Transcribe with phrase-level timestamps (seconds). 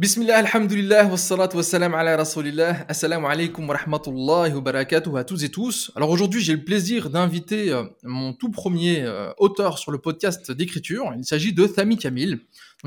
[0.00, 5.50] Bismillah, alhamdulillah, wassalat wassalam ala rasulillah, assalamu alaikum wa rahmatullahi wa barakatuh à tous et
[5.50, 5.92] tous.
[5.94, 10.52] Alors aujourd'hui, j'ai le plaisir d'inviter euh, mon tout premier euh, auteur sur le podcast
[10.52, 11.12] d'écriture.
[11.18, 12.40] Il s'agit de Thami Kamil,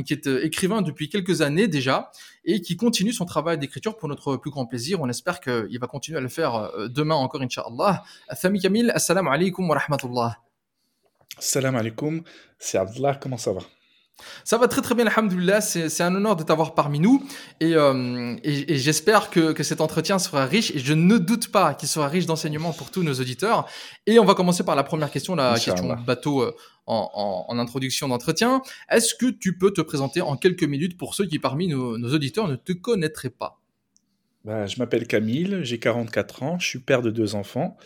[0.04, 2.12] qui est euh, écrivain depuis quelques années déjà
[2.46, 5.00] et qui continue son travail d'écriture pour notre plus grand plaisir.
[5.00, 8.04] On espère qu'il va continuer à le faire demain encore, Inch'Allah.
[8.42, 10.40] Thami Kamil, assalamu alaikum wa rahmatullah.
[11.38, 12.24] Salam alaikum,
[12.58, 13.62] c'est Abdullah, comment ça va?
[14.44, 15.62] Ça va très très bien, alhamdoulilah.
[15.62, 17.26] C'est c'est un honneur de t'avoir parmi nous.
[17.60, 20.72] Et, euh, et, et j'espère que, que cet entretien sera riche.
[20.72, 23.68] Et je ne doute pas qu'il sera riche d'enseignements pour tous nos auditeurs.
[24.06, 27.60] Et on va commencer par la première question, la question bateau euh, en, en, en
[27.60, 28.62] introduction d'entretien.
[28.90, 32.14] Est-ce que tu peux te présenter en quelques minutes pour ceux qui parmi nos, nos
[32.14, 33.60] auditeurs ne te connaîtraient pas?
[34.44, 37.78] Bah, Je m'appelle Camille, j'ai 44 ans, je suis père de deux enfants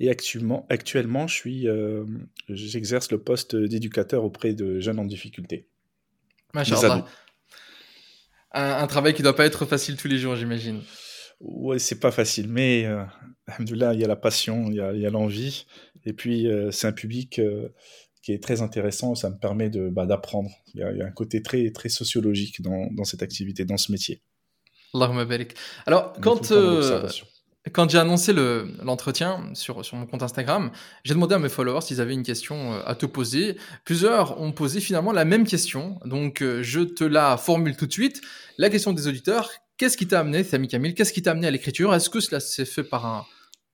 [0.00, 2.04] et actuellement, actuellement je suis, euh,
[2.48, 5.68] j'exerce le poste d'éducateur auprès de jeunes en difficulté.
[8.52, 10.82] Un, un travail qui doit pas être facile tous les jours, j'imagine.
[11.40, 13.04] Ouais, c'est pas facile, mais euh,
[13.60, 15.66] il y a la passion, il y a, l'envie,
[16.04, 17.68] et puis euh, c'est un public euh,
[18.22, 20.50] qui est très intéressant, ça me permet de, bah, d'apprendre.
[20.74, 23.66] Il y a, il y a un côté très, très sociologique dans, dans cette activité,
[23.66, 24.22] dans ce métier.
[24.94, 25.54] Allahumma barik.
[25.84, 27.06] Alors, quand, euh.
[27.72, 30.70] Quand j'ai annoncé le- l'entretien sur, sur mon compte Instagram,
[31.04, 33.56] j'ai demandé à mes followers s'ils avaient une question euh, à te poser.
[33.84, 37.92] Plusieurs ont posé finalement la même question, donc euh, je te la formule tout de
[37.92, 38.20] suite.
[38.56, 41.50] La question des auditeurs, qu'est-ce qui t'a amené, Sami Camille, qu'est-ce qui t'a amené à
[41.50, 41.92] l'écriture?
[41.92, 43.26] Est-ce que cela s'est fait par un,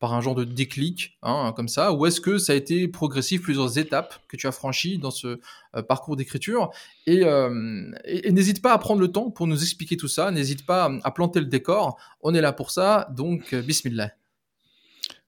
[0.03, 3.41] par un genre de déclic, hein, comme ça, ou est-ce que ça a été progressif,
[3.41, 5.39] plusieurs étapes que tu as franchies dans ce
[5.77, 6.71] euh, parcours d'écriture
[7.07, 10.33] Et, euh, et- et n'hésite pas à prendre le temps pour nous expliquer tout ça,
[10.33, 14.11] n'hésite pas à, à planter le décor, on est là pour ça, donc euh, bismillah.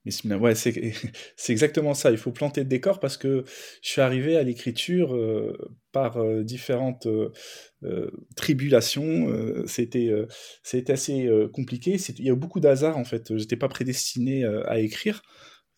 [1.37, 2.11] C'est exactement ça.
[2.11, 3.45] Il faut planter le décor parce que
[3.83, 5.57] je suis arrivé à l'écriture euh,
[5.93, 9.65] par euh, différentes euh, tribulations.
[9.67, 10.13] C'était
[10.89, 11.97] assez compliqué.
[12.19, 13.37] Il y a eu beaucoup d'hasard en fait.
[13.37, 15.23] J'étais pas prédestiné à écrire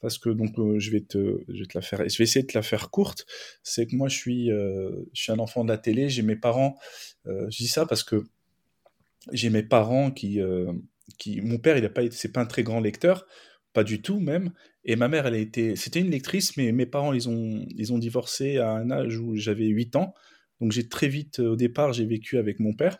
[0.00, 2.48] parce que donc je vais te je vais te la faire je vais essayer de
[2.48, 3.26] te la faire courte.
[3.62, 6.08] C'est que moi je suis je suis un enfant de la télé.
[6.08, 6.76] J'ai mes parents.
[7.24, 8.24] je dis ça parce que
[9.32, 10.40] j'ai mes parents qui
[11.18, 13.26] qui mon père il a pas c'est pas un très grand lecteur
[13.76, 14.52] pas du tout même.
[14.86, 17.92] Et ma mère, elle a été, c'était une lectrice, mais mes parents, ils ont, ils
[17.92, 20.14] ont divorcé à un âge où j'avais 8 ans.
[20.62, 22.98] Donc j'ai très vite, au départ, j'ai vécu avec mon père.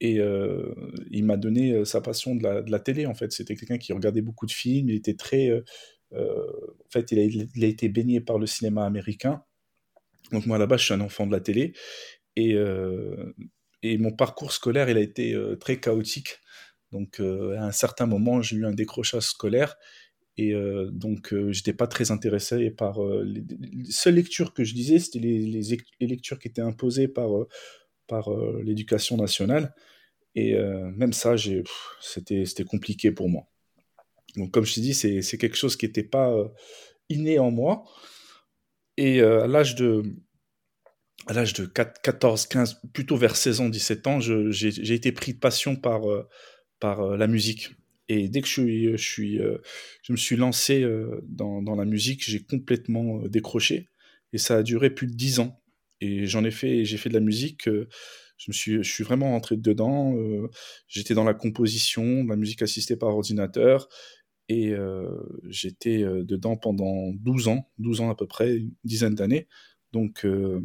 [0.00, 0.74] Et euh,
[1.10, 3.32] il m'a donné euh, sa passion de la, télé, en fait.
[3.32, 4.88] C'était quelqu'un qui regardait beaucoup de films.
[4.88, 5.50] Il était très...
[5.50, 5.60] euh,
[6.14, 9.44] en fait, il a, été baigné par le cinéma américain.
[10.32, 11.74] Donc moi, là-bas, je suis un enfant de la télé.
[12.36, 12.56] Et,
[13.82, 16.38] et mon parcours scolaire, il a été très chaotique.
[16.92, 19.76] Donc, euh, à un certain moment, j'ai eu un décrochage scolaire
[20.38, 24.64] et euh, donc euh, j'étais pas très intéressé par euh, les, les seules lectures que
[24.64, 27.30] je lisais, c'était les, lectures qui étaient imposées par
[28.08, 28.28] par
[28.62, 29.74] l'éducation nationale.
[30.34, 31.34] Et même ça,
[32.00, 33.48] c'était compliqué pour moi.
[34.36, 36.34] Donc, comme je t'ai dit, c'est quelque chose qui n'était pas
[37.08, 37.84] inné en moi.
[38.96, 40.02] Et à l'âge de
[41.26, 45.34] à l'âge de 4 14, 15, plutôt vers 16 ans, 17 ans, j'ai été pris
[45.34, 46.02] de passion par
[46.82, 47.70] par euh, la musique.
[48.08, 49.58] Et dès que je suis, je suis, euh,
[50.02, 53.88] je me suis lancé euh, dans, la musique, j'ai complètement euh, décroché.
[54.32, 55.62] Et ça a duré plus de dix ans.
[56.00, 57.68] Et j'en ai fait, j'ai fait de la musique.
[57.68, 57.88] euh,
[58.36, 60.16] je me suis, je suis vraiment rentré dedans.
[60.16, 60.48] euh,
[60.88, 63.88] j'étais dans la composition, la musique assistée par ordinateur.
[64.48, 65.08] Et euh,
[65.48, 69.46] j'étais euh, dedans pendant 12 ans, 12 ans à peu près, une dizaine d'années.
[69.92, 70.60] Donc euh,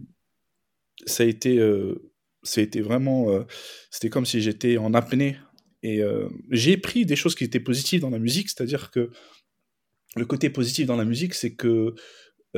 [1.06, 2.12] ça a été, euh,
[2.42, 3.44] ça a été vraiment, euh,
[3.92, 5.38] c'était comme si j'étais en apnée
[5.88, 9.10] et euh, j'ai pris des choses qui étaient positives dans la musique, c'est-à-dire que
[10.18, 11.96] le côté positif dans la musique, c'est que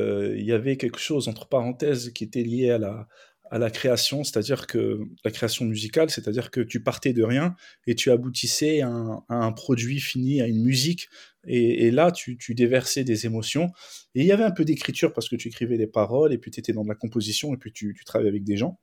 [0.00, 4.66] euh, il y avait quelque chose entre parenthèses qui était lié à la création, c'est-à-dire
[4.66, 7.54] que la création musicale, c'est-à-dire que tu partais de rien
[7.86, 8.88] et tu aboutissais à
[9.28, 11.08] un, produit fini, à une musique,
[11.46, 13.68] et, là tu, déversais des émotions.
[14.16, 16.50] Et il y avait un peu d'écriture parce que tu écrivais les paroles, et puis
[16.50, 18.80] tu étais dans de la composition, et puis tu, tu travaillais avec des gens,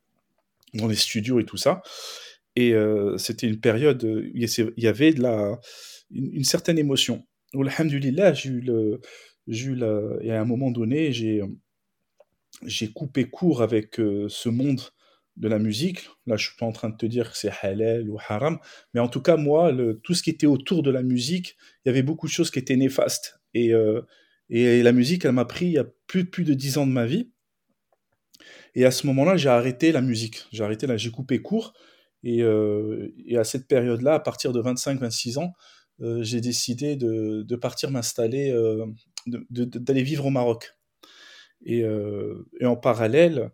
[0.73, 1.81] dans les studios et tout ça.
[2.57, 5.23] Et euh, c'était une période où il y avait de
[6.09, 7.23] une, certaine émotion.
[7.53, 8.99] Alhamdulillah, j'ai eu le,
[9.45, 9.75] j'ai
[10.21, 11.43] et à un moment donné, j'ai,
[12.65, 14.81] j'ai coupé court avec euh, ce monde
[15.35, 16.09] de la musique.
[16.25, 18.57] Là, je suis pas en train de te dire que c'est halal ou haram,
[18.95, 19.71] mais en tout cas, moi,
[20.03, 22.57] tout ce qui était autour de la musique, il y avait beaucoup de choses qui
[22.57, 23.39] étaient néfastes.
[23.53, 24.01] Et, euh,
[24.49, 26.91] et la musique, elle m'a pris il y a plus, plus de dix ans de
[26.91, 27.29] ma vie.
[28.73, 30.47] Et à ce moment-là, j'ai arrêté la musique.
[30.51, 31.75] J'ai arrêté là, j'ai coupé court.
[32.23, 35.53] Et, euh, et, à cette période-là, à partir de 25-26 ans,
[36.01, 38.85] euh, j'ai décidé de, de partir m'installer, euh,
[39.27, 40.73] d'aller vivre au Maroc.
[41.65, 41.83] Et,
[42.63, 43.51] en parallèle,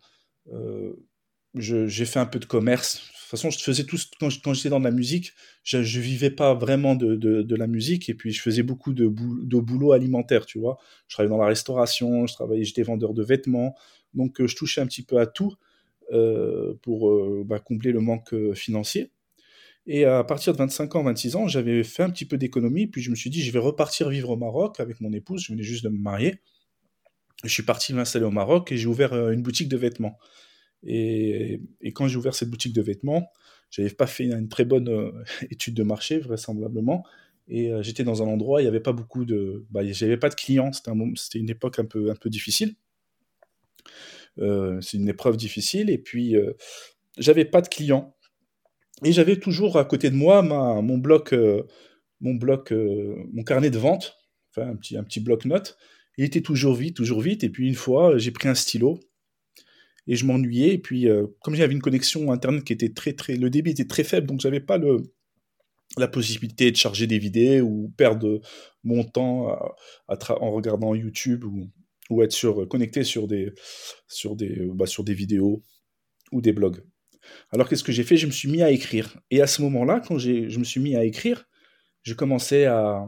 [1.56, 3.02] j'ai fait un peu de commerce,
[3.38, 5.34] façon, je faisais tout quand, j'étais dans la musique,
[5.64, 9.06] je, ne vivais pas vraiment de, de, la musique et puis je faisais beaucoup de,
[9.06, 10.78] de boulot alimentaire, tu vois.
[11.08, 13.76] Je travaillais dans la restauration, je travaillais, j'étais vendeur de vêtements,
[14.14, 15.54] donc je touchais un petit peu à tout
[16.82, 19.12] pour euh, bah, combler le manque financier.
[19.86, 23.02] Et à partir de 25 ans, 26 ans, j'avais fait un petit peu d'économie, puis
[23.02, 25.64] je me suis dit, je vais repartir vivre au Maroc avec mon épouse, je venais
[25.64, 26.40] juste de me marier.
[27.44, 30.18] Je suis parti m'installer au Maroc et j'ai ouvert une boutique de vêtements.
[30.86, 31.62] Et,
[31.94, 33.32] quand j'ai ouvert cette boutique de vêtements,
[33.72, 35.12] j'avais pas fait une très bonne euh,
[35.52, 37.06] étude de marché, vraisemblablement.
[37.48, 39.66] Et euh, j'étais dans un endroit, il n'y avait pas beaucoup de.
[39.72, 41.00] Bah, j'avais pas de clients, c'était, un
[41.36, 42.76] une époque un peu, un peu difficile.
[44.40, 45.90] Euh, c'est une épreuve difficile.
[45.90, 46.36] Et puis,
[47.18, 48.16] j'avais pas de clients.
[49.04, 51.34] Et j'avais toujours à côté de moi ma, mon bloc,
[52.22, 54.16] mon bloc, mon carnet de vente,
[54.52, 55.78] enfin un petit, un petit bloc-notes.
[56.18, 57.44] Il était toujours vide, toujours vite.
[57.44, 59.00] Et puis une fois, j'ai pris un stylo
[60.08, 60.74] et je m'ennuyais.
[60.74, 63.88] Et puis, euh, comme j'avais une connexion internet qui était très, très, le débit était
[63.88, 65.02] très faible, donc j'avais pas le,
[65.98, 68.42] la possibilité de charger des vidéos ou perdre
[68.84, 69.58] mon temps
[70.08, 71.70] en regardant YouTube ou,
[72.10, 73.54] ou être sur, connecté sur des,
[74.08, 75.64] sur, des, bah, sur des vidéos
[76.32, 76.84] ou des blogs.
[77.52, 78.18] Alors qu'est-ce que j'ai fait?
[78.18, 79.18] Je me suis mis à écrire.
[79.32, 81.46] Et à ce moment-là, quand je me suis mis à écrire,
[82.04, 83.06] je commençais à...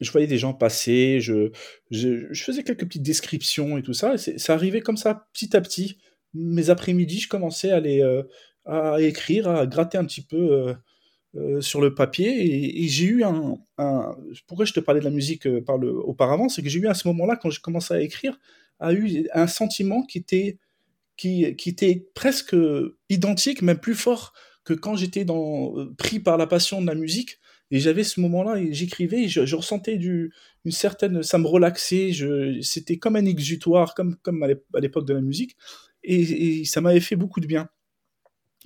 [0.00, 1.52] Je voyais des gens passer, je,
[1.90, 4.14] je, faisais quelques petites descriptions et tout ça.
[4.14, 5.98] Et ça arrivait comme ça, petit à petit
[6.34, 8.22] mes après-midi, je commençais à, les, euh,
[8.64, 10.74] à écrire, à gratter un petit peu euh,
[11.36, 12.82] euh, sur le papier.
[12.84, 13.56] Et, j'ai eu un,
[14.46, 16.94] Pourquoi je te parlais de la musique par le, auparavant C'est que j'ai eu à
[16.94, 18.38] ce moment-là, quand j'ai commencé à écrire,
[18.80, 20.58] a eu un sentiment qui était,
[21.16, 22.56] qui, qui était presque
[23.08, 24.32] identique, même plus fort
[24.64, 27.38] que quand j'étais dans, pris par la passion de la musique.
[27.70, 30.30] Et j'avais ce moment-là, et j'écrivais, je, je, ressentais du,
[30.66, 32.10] une certaine, ça me relaxait,
[32.60, 35.56] c'était comme un exutoire, comme, comme à l'époque de la musique
[36.04, 37.68] et, ça m'avait fait beaucoup de bien.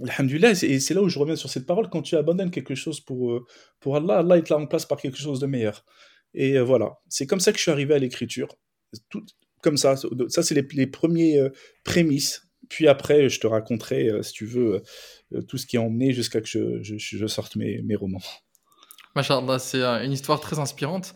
[0.02, 3.00] Alhamdulillah, et c'est là où je reviens sur cette parole, quand tu abandonnes quelque chose
[3.00, 3.46] pour, euh,
[3.80, 5.84] pour Allah, Allah il te la remplace par quelque chose de meilleur.
[6.34, 8.56] Et euh, voilà, c'est comme ça que je suis arrivé à l'écriture.
[9.08, 9.24] Tout,
[9.62, 11.50] comme ça, ça c'est les, les premiers euh,
[11.84, 12.42] prémices.
[12.68, 14.82] Puis après, je te raconterai, si tu veux,
[15.46, 18.22] tout ce qui a emmené jusqu'à que je, je, sorte mes, mes romans.
[19.14, 21.14] Masha'Allah, c'est une histoire très inspirante.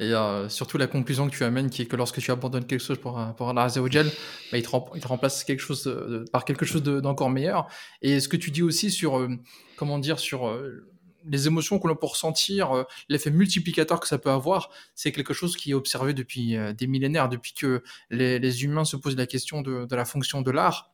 [0.00, 2.82] Et euh, surtout la conclusion que tu amènes, qui est que lorsque tu abandonnes quelque
[2.82, 4.06] chose pour, pour Allah Azzawajal,
[4.50, 5.88] bah, il, te il te remplace quelque chose
[6.32, 7.68] par quelque chose d'encore meilleur.
[8.00, 9.28] Et ce que tu dis aussi sur, euh,
[9.76, 10.88] comment dire, sur euh,
[11.28, 15.56] les émotions que l'on peut ressentir, l'effet multiplicateur que ça peut avoir, c'est quelque chose
[15.56, 19.62] qui est observé depuis des millénaires, depuis que les, les, humains se posent la question
[19.62, 20.92] de, de la fonction de l'art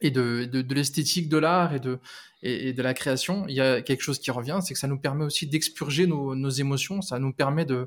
[0.00, 1.98] et de, de, de l'esthétique de l'art et de,
[2.42, 3.46] et, de la création.
[3.48, 6.34] Il y a quelque chose qui revient, c'est que ça nous permet aussi d'expurger nos,
[6.34, 7.86] nos émotions, ça nous permet de euh,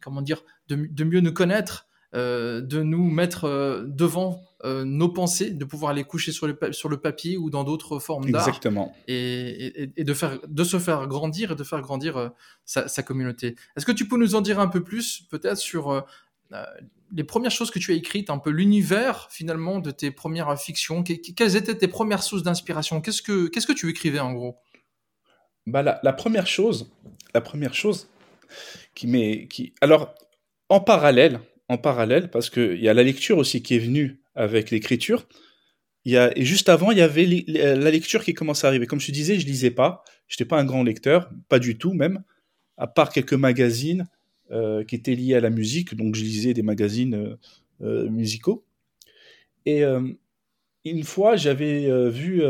[0.00, 5.64] comment dire, de, mieux nous connaître, euh, de nous mettre euh, devant nos pensées, de
[5.64, 8.46] pouvoir les coucher sur le, sur le papier ou dans d'autres formes d'art.
[8.46, 8.94] Exactement.
[9.08, 12.30] Et, et, de, faire, de se faire grandir et de faire grandir
[12.64, 13.56] sa, sa, communauté.
[13.76, 16.04] Est-ce que tu peux nous en dire un peu plus, peut-être, sur
[17.10, 21.02] les premières choses que tu as écrites, un peu l'univers finalement de tes premières fictions?
[21.02, 23.00] Quelles étaient tes premières sources d'inspiration?
[23.00, 24.58] Qu'est-ce que Qu'est-ce que tu écrivais en gros?
[25.66, 26.92] Bah, la, la, première chose,
[27.34, 28.08] la première chose,
[28.94, 30.14] qui qui, alors,
[30.68, 34.70] en parallèle, en parallèle, parce qu'il y a la lecture aussi qui est venue avec
[34.70, 35.26] l'écriture.
[36.04, 38.86] Il y a, et juste avant, il y avait la lecture qui commence à arriver.
[38.86, 40.02] Comme je te disais, je lisais pas.
[40.26, 42.22] Je n'étais pas un grand lecteur, pas du tout même,
[42.76, 44.06] à part quelques magazines
[44.50, 45.94] euh, qui étaient liés à la musique.
[45.94, 47.36] Donc, je lisais des magazines euh,
[47.82, 48.64] euh, musicaux.
[49.64, 49.84] Et
[50.84, 52.42] une fois, j'avais vu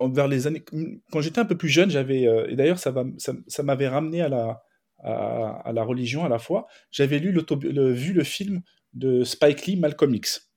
[0.00, 0.62] vers les années,
[1.10, 4.28] quand j'étais un peu plus jeune, j'avais, et d'ailleurs, ça, ça, ça m'avait ramené à
[4.28, 4.62] la,
[5.02, 9.76] à, la religion à la fois, j'avais lu le, vu le film de Spike Lee,
[9.76, 10.50] Malcolm X.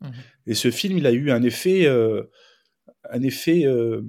[0.00, 0.12] Mhm.
[0.46, 2.24] Et ce film, il a eu un effet, euh,
[3.10, 4.02] un effet, euh,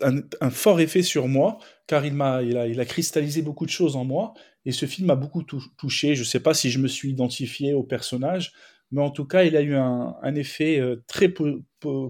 [0.00, 3.70] un, fort effet sur moi, car il m'a, il a, il a cristallisé beaucoup de
[3.70, 4.34] choses en moi.
[4.64, 6.14] Et ce film m'a beaucoup touché.
[6.14, 8.52] Je ne sais pas si je me suis identifié au personnage,
[8.92, 11.32] mais en tout cas, il a eu un, effet euh, très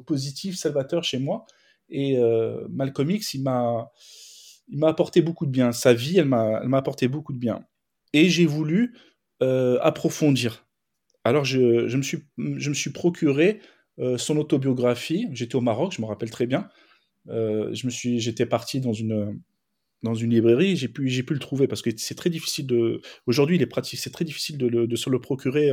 [0.07, 1.47] positif, salvateur chez moi.
[1.89, 2.19] Et
[2.71, 3.91] Malcolm X, il m'a,
[4.73, 5.71] il m'a apporté beaucoup de bien.
[5.71, 7.65] Sa vie, elle m'a, apporté beaucoup de bien.
[8.15, 8.97] Et j'ai voulu
[9.43, 10.67] euh, approfondir.
[11.25, 13.61] Alors, je, je, me suis, je me suis procuré
[13.99, 15.29] euh, son autobiographie.
[15.33, 16.69] J'étais au Maroc, je me rappelle très bien.
[17.29, 19.39] Euh, j'étais parti dans une,
[20.03, 20.75] dans une librairie.
[20.75, 23.03] J'ai pu, j'ai pu le trouver parce que c'est très difficile de.
[23.27, 24.01] Aujourd'hui, il est pratique.
[24.01, 25.71] C'est très difficile de, de se le procurer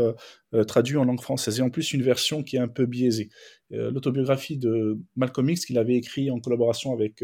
[0.67, 1.59] traduit en langue française.
[1.59, 3.29] Et en plus, une version qui est un peu biaisée.
[3.69, 7.23] l'autobiographie de Malcolm X qu'il avait écrit en collaboration avec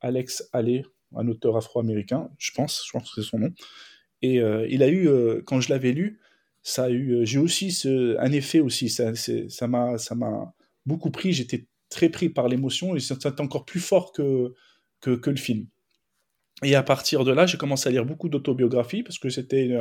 [0.00, 0.84] Alex Allais,
[1.16, 3.52] un auteur afro-américain, je pense, je pense que c'est son nom.
[4.22, 6.20] Et euh, il a eu, euh, quand je l'avais lu,
[6.62, 7.82] ça a eu, euh, j'ai aussi
[8.18, 10.54] un effet aussi, ça, m'a,
[10.86, 11.32] beaucoup pris.
[11.32, 14.52] J'étais très pris par l'émotion et c'était encore plus fort que,
[15.04, 15.66] le film.
[16.64, 19.78] Et à partir de là, j'ai commencé à lire beaucoup d'autobiographies parce que c'était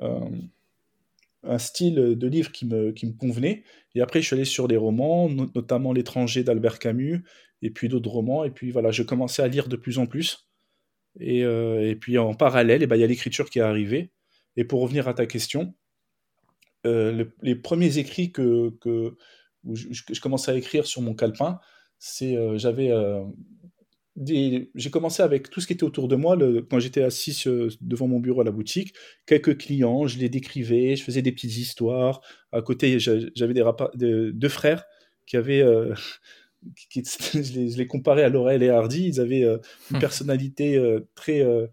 [0.00, 3.62] un, style de livre qui me, convenait.
[3.94, 7.24] Et après, je suis allé sur des romans, notamment L'étranger d'Albert Camus,
[7.62, 8.44] et puis d'autres romans.
[8.44, 10.49] Et puis voilà, j'ai commencé à lire de plus en plus.
[11.18, 14.12] Et, euh, et puis en parallèle, eh ben, il y a l'écriture qui est arrivée.
[14.56, 15.74] Et pour revenir à ta question,
[16.86, 18.72] euh, les premiers écrits que,
[19.72, 21.58] je, commençais à écrire sur mon calepin,
[21.98, 22.90] c'est euh, j'avais
[24.16, 27.44] j'ai commencé avec tout ce qui était autour de moi le, quand j'étais assis
[27.80, 28.94] devant mon bureau à la boutique.
[29.24, 32.20] Quelques clients, je les décrivais, je faisais des petites histoires.
[32.52, 34.84] À côté, j'avais des deux frères
[35.26, 35.64] qui avaient
[36.90, 37.02] qui,
[37.34, 39.08] je, les, je, les, comparais à Laurel et Hardy.
[39.08, 39.58] Ils avaient euh,
[39.90, 40.00] une hum.
[40.00, 41.66] personnalité euh, très, euh,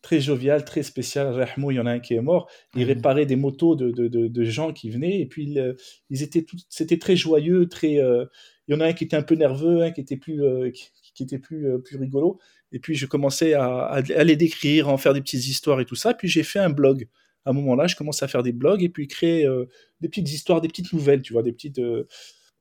[0.00, 1.28] très joviale, très spéciale.
[1.28, 2.50] Rahmou, il y en a un qui est mort.
[2.74, 5.20] Ils réparaient des motos de, de, de, gens qui venaient.
[5.20, 5.56] Et puis,
[6.10, 7.68] ils étaient c'était très joyeux.
[7.68, 8.28] Très, il
[8.68, 10.42] y en a un qui était un peu nerveux, un qui était plus,
[11.14, 12.38] qui, était plus, plus rigolo.
[12.72, 15.84] Et puis, je commençais à, à, les décrire, à en faire des petites histoires et
[15.84, 16.14] tout ça.
[16.14, 17.08] Puis, j'ai fait un blog.
[17.44, 19.46] À un moment-là, je commençais à faire des blogs et puis créer
[20.00, 21.80] des petites histoires, des petites nouvelles, tu vois, des petites,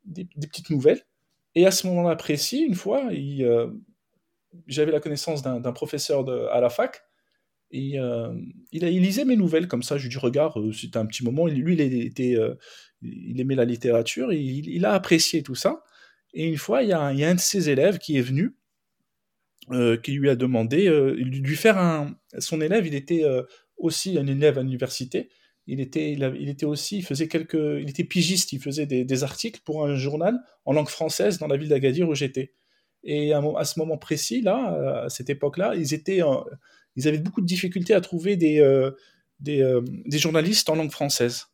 [0.05, 1.01] des, des petites nouvelles.
[1.55, 3.71] Et à ce moment-là précis, une fois, euh,
[4.67, 7.01] j'avais la connaissance d'un professeur à la fac.
[7.73, 8.33] Et euh,
[8.71, 9.97] il, il, lisait mes nouvelles comme ça.
[9.97, 11.47] Je lui dis regarde, euh, c'était un petit moment.
[11.47, 12.53] Lui, il,
[13.01, 14.31] il aimait la littérature.
[14.31, 15.83] Et il, a apprécié tout ça.
[16.33, 18.55] Et une fois, a, il y, a, un de ses élèves qui est venu,
[20.03, 22.15] qui lui a demandé de lui faire un.
[22.39, 23.23] Son élève, il était
[23.77, 25.29] aussi un élève à l'université
[25.67, 29.61] il était, il, était aussi, il faisait quelques, il était pigiste, il faisait des, articles
[29.63, 32.53] pour un journal en langue française dans la ville d'Agadir où j'étais.
[33.03, 36.21] Et à, ce moment précis, là, à cette époque-là, ils étaient,
[36.95, 38.91] ils avaient beaucoup de difficultés à trouver des, euh,
[39.47, 41.45] euh, des, journalistes en langue française.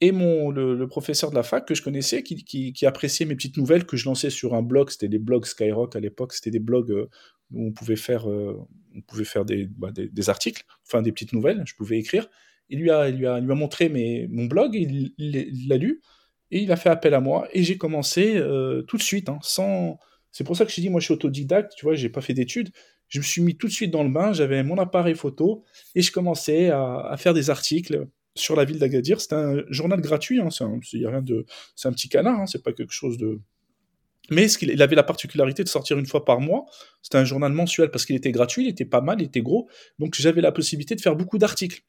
[0.00, 3.56] Et mon, le, professeur de la fac que je connaissais, qui, qui, appréciait mes petites
[3.56, 6.58] nouvelles que je lançais sur un blog, c'était des blogs Skyrock à l'époque, c'était des
[6.58, 7.08] blogs euh,
[7.52, 11.32] où on pouvait faire, on pouvait faire des, bah, des, des, articles, enfin des petites
[11.32, 12.28] nouvelles, je pouvais écrire
[12.68, 13.88] il lui a, il lui a, lui a montré
[14.30, 15.12] mon blog, il
[15.68, 16.00] l'a lu,
[16.52, 19.38] et il a fait appel à moi, et j'ai commencé euh, tout de suite, hein,
[19.42, 19.98] sans...
[20.30, 22.34] C'est pour ça que je dis, moi je suis autodidacte, tu vois, j'ai pas fait
[22.34, 22.70] d'études,
[23.08, 25.64] je me suis mis tout de suite dans le bain, j'avais mon appareil photo,
[25.94, 29.20] et je commençais à, faire des articles sur la ville d'Agadir.
[29.20, 30.78] C'était un journal gratuit, hein, c'est un,
[31.22, 33.40] de, c'est un petit canard, hein, c'est pas quelque chose de...
[34.30, 36.64] Mais ce il avait la particularité de sortir une fois par mois.
[37.02, 39.68] C'était un journal mensuel parce qu'il était gratuit, il était pas mal, il était gros.
[39.98, 41.82] Donc j'avais la possibilité de faire beaucoup d'articles.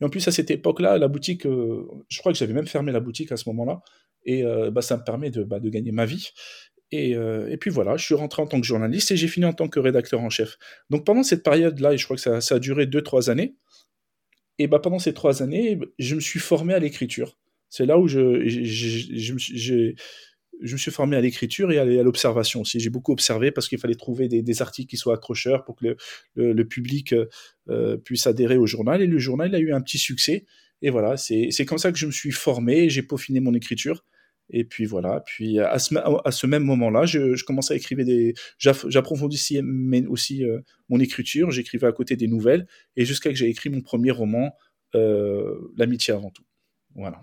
[0.00, 2.92] Et en plus, à cette époque-là, la boutique, euh, je crois que j'avais même fermé
[2.92, 3.82] la boutique à ce moment-là.
[4.24, 6.30] Et euh, bah, ça me permet de, bah, gagner ma vie.
[6.92, 9.46] Et, euh, et, puis voilà, je suis rentré en tant que journaliste et j'ai fini
[9.46, 10.58] en tant que rédacteur en chef.
[10.90, 13.54] Donc pendant cette période-là, et je crois que ça, a duré 2-3 années,
[14.58, 17.38] et bah pendant ces 3 années, je me suis formé à l'écriture.
[17.68, 19.94] C'est là où je, j'ai je
[20.62, 22.80] me suis formé à l'écriture et à l'observation aussi.
[22.80, 25.96] J'ai beaucoup observé parce qu'il fallait trouver des, articles qui soient accrocheurs pour que
[26.34, 27.14] le, public
[27.68, 29.02] euh, puisse adhérer au journal.
[29.02, 30.46] Et le journal a eu un petit succès.
[30.82, 34.04] Et voilà, c'est comme ça que je me suis formé, j'ai peaufiné mon écriture.
[34.52, 38.04] Et puis voilà, puis à ce, à ce même moment-là, je, je, commençais à écrire
[38.04, 38.34] des...
[38.58, 39.60] J'approfondissais
[40.08, 43.80] aussi euh, mon écriture, j'écrivais à côté des nouvelles, et jusqu'à que j'ai écrit mon
[43.80, 44.52] premier roman,
[44.96, 46.42] euh, L'amitié avant tout.
[46.96, 47.22] Voilà.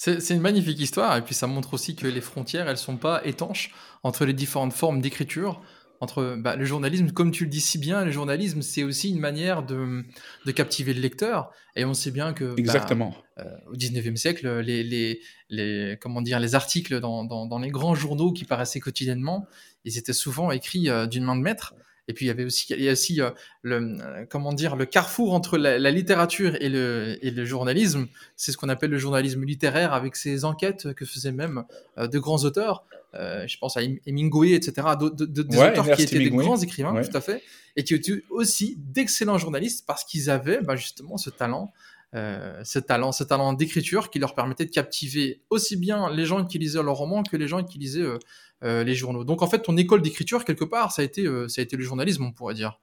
[0.00, 3.20] C'est une magnifique histoire, et puis ça montre aussi que les frontières, elles sont pas
[3.24, 3.74] étanches
[4.04, 5.60] entre les différentes formes d'écriture,
[6.00, 9.18] entre bah, le journalisme, comme tu le dis si bien, le journalisme, c'est aussi une
[9.18, 10.04] manière de,
[10.46, 13.12] de, captiver le lecteur, et on sait bien que bah, Exactement.
[13.38, 17.70] Euh, au 19e siècle, les, les, les, comment dire, les articles dans, dans, dans, les
[17.70, 19.48] grands journaux qui paraissaient quotidiennement,
[19.84, 21.74] ils étaient souvent écrits euh, d'une main de maître,
[22.08, 23.30] et puis il y avait aussi, il y a aussi euh,
[23.62, 28.08] le, euh, comment dire, le carrefour entre la, littérature et le, et le journalisme.
[28.34, 31.64] C'est ce qu'on appelle le journalisme littéraire, avec ces enquêtes que faisaient même
[31.98, 32.84] euh, de grands auteurs.
[33.12, 34.88] je pense à Hemingway, etc.
[34.98, 37.42] De, des auteurs qui étaient des grands écrivains, tout à fait,
[37.76, 41.72] et qui étaient aussi d'excellents journalistes parce qu'ils avaient bah, justement ce talent.
[42.14, 46.58] Ce talent, ce talent d'écriture qui leur permettait de captiver aussi bien les gens qui
[46.58, 48.18] lisaient leurs romans que les gens qui lisaient
[48.64, 49.22] euh, les journaux.
[49.22, 51.76] Donc en fait, ton école d'écriture, quelque part, ça a, été, euh, ça a été
[51.76, 52.80] le journalisme, on pourrait dire.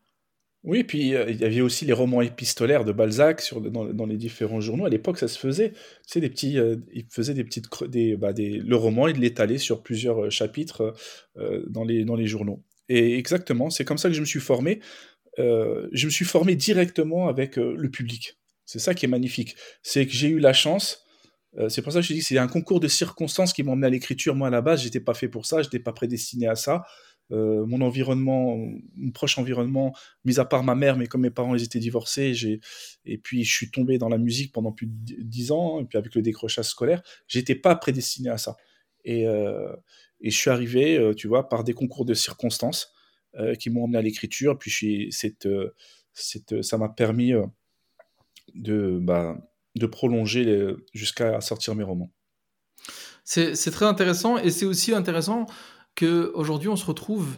[0.64, 4.16] Oui, puis euh, il y avait aussi les romans épistolaires de Balzac sur, dans, les
[4.16, 4.86] différents journaux.
[4.86, 5.74] À l'époque, ça se faisait.
[6.10, 6.58] Tu des petits,
[6.94, 10.96] il faisait des petites, des, bah, des, le roman, il l'étalait sur plusieurs chapitres
[11.68, 12.64] dans, les, dans les journaux.
[12.88, 14.80] Et exactement, c'est comme ça que je me suis formé.
[15.38, 18.38] je me suis formé directement avec le public.
[18.66, 19.56] C'est ça qui est magnifique.
[19.84, 21.06] C'est que j'ai eu la chance
[21.58, 23.74] euh, c'est pour ça que je dis que c'est un concours de circonstances qui m'ont
[23.74, 24.36] emmené à l'écriture.
[24.36, 26.84] Moi, à la base, j'étais pas fait pour ça, je n'étais pas prédestiné à ça.
[27.32, 28.56] Euh, mon environnement,
[28.96, 29.96] mon proche environnement,
[30.26, 32.34] mis à part ma mère, mais comme mes parents ils étaient divorcés,
[33.06, 35.98] et puis je suis tombé dans la musique pendant plus de dix ans, et puis
[35.98, 38.58] avec le décrochage scolaire, j'étais pas prédestiné à ça.
[39.06, 42.94] Et, et je suis arrivé, tu vois, par des concours de circonstances
[43.60, 44.58] qui m'ont emmené à l'écriture.
[44.60, 47.34] Puis ça m'a permis
[48.54, 49.38] de, bah,
[49.76, 52.12] de prolonger jusqu'à sortir mes romans.
[53.24, 55.48] C'est très intéressant et c'est aussi intéressant
[55.96, 57.38] qu'aujourd'hui on se retrouve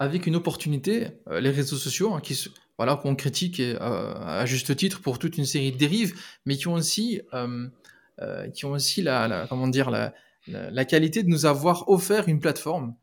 [0.00, 4.46] avec une opportunité, euh, les réseaux sociaux, hein, qui voilà, qu'on critique et, euh, à
[4.46, 7.68] juste titre pour toute une série de dérives, mais qui ont aussi, euh,
[8.54, 10.14] qui ont aussi la, comment dire, la,
[10.46, 12.94] la, qualité de nous avoir offert une plateforme.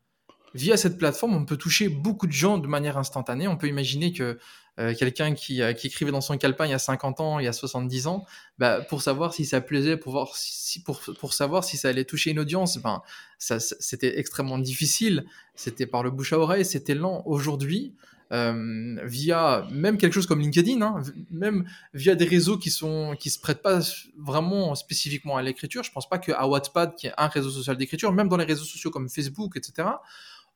[0.56, 3.48] Via cette plateforme, on peut toucher beaucoup de gens de manière instantanée.
[3.48, 4.40] On peut imaginer que
[4.80, 7.46] euh, quelqu'un qui, euh, qui, écrivait dans son calepin il y a 50 ans, il
[7.46, 8.26] y a 70 ans,
[8.60, 12.06] bah, pour savoir si ça plaisait, pour, voir si, pour, pour savoir si ça allait
[12.06, 13.02] toucher une audience, ben,
[13.40, 15.26] ça, c'était extrêmement difficile.
[15.56, 17.24] C'était par le bouche à oreille, c'était lent.
[17.26, 17.96] Aujourd'hui,
[18.34, 23.30] euh, via même quelque chose comme LinkedIn, hein, même via des réseaux qui sont qui
[23.30, 23.80] se prêtent pas
[24.18, 25.84] vraiment spécifiquement à l'écriture.
[25.84, 28.66] Je pense pas qu'à Wattpad, qui est un réseau social d'écriture, même dans les réseaux
[28.66, 29.88] sociaux comme Facebook, etc.,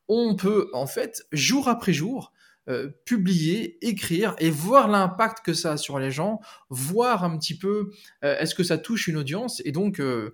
[0.07, 2.33] on peut en fait jour après jour
[2.69, 6.39] euh, publier, écrire et voir l'impact que ça a sur les gens,
[6.69, 7.91] voir un petit peu
[8.23, 9.63] euh, est-ce que ça touche une audience.
[9.65, 10.31] Et donc, euh,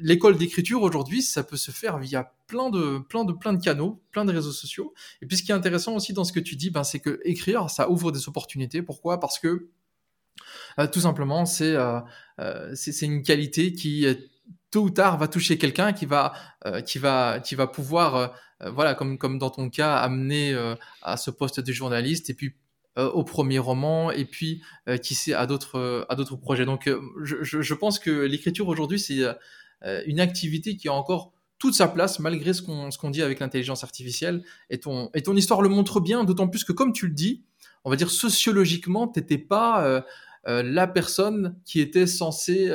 [0.00, 4.00] l'école d'écriture aujourd'hui, ça peut se faire via plein de, plein de, plein de canaux,
[4.10, 4.94] plein de réseaux sociaux.
[5.20, 7.20] Et puis, ce qui est intéressant aussi dans ce que tu dis, ben, c'est que
[7.24, 8.80] écrire, ça ouvre des opportunités.
[8.80, 9.20] Pourquoi?
[9.20, 9.68] Parce que
[10.92, 11.76] tout simplement, c'est
[12.74, 14.06] c'est une qualité qui
[14.70, 16.32] tôt ou tard va toucher quelqu'un qui va
[16.86, 18.32] qui va qui va pouvoir
[18.64, 22.34] euh, voilà, comme, comme dans ton cas, amené euh, à ce poste de journaliste et
[22.34, 22.54] puis
[22.98, 24.62] euh, au premier roman et puis
[25.02, 26.66] qui sait à d'autres à d'autres projets.
[26.66, 26.90] Donc
[27.22, 29.20] je, je, pense que l'écriture aujourd'hui c'est
[30.06, 33.40] une activité qui a encore toute sa place malgré ce qu'on ce qu'on dit avec
[33.40, 37.06] l'intelligence artificielle et ton et ton histoire le montre bien d'autant plus que comme tu
[37.06, 37.42] le dis,
[37.84, 40.04] on va dire sociologiquement t'étais pas
[40.44, 42.72] la personne qui était censée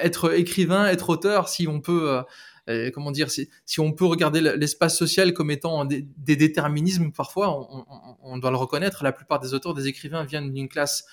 [0.00, 2.22] être écrivain, être auteur, si on peut
[2.68, 7.50] euh, comment dire, si, si, on peut regarder l'espace social comme étant des, déterminismes, parfois,
[7.50, 7.86] on,
[8.22, 11.06] on, doit le reconnaître, la plupart des auteurs, des écrivains viennent d'une classe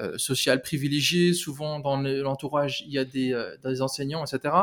[0.00, 4.54] euh, sociale privilégiée, souvent dans l'entourage, il y a des, euh, enseignants, etc.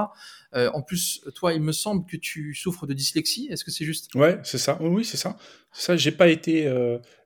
[0.53, 4.13] en plus, toi, il me semble que tu souffres de dyslexie, est-ce que c'est juste?
[4.15, 5.37] Ouais, c'est ça, oui, c'est ça.
[5.71, 6.71] Ça, j'ai pas été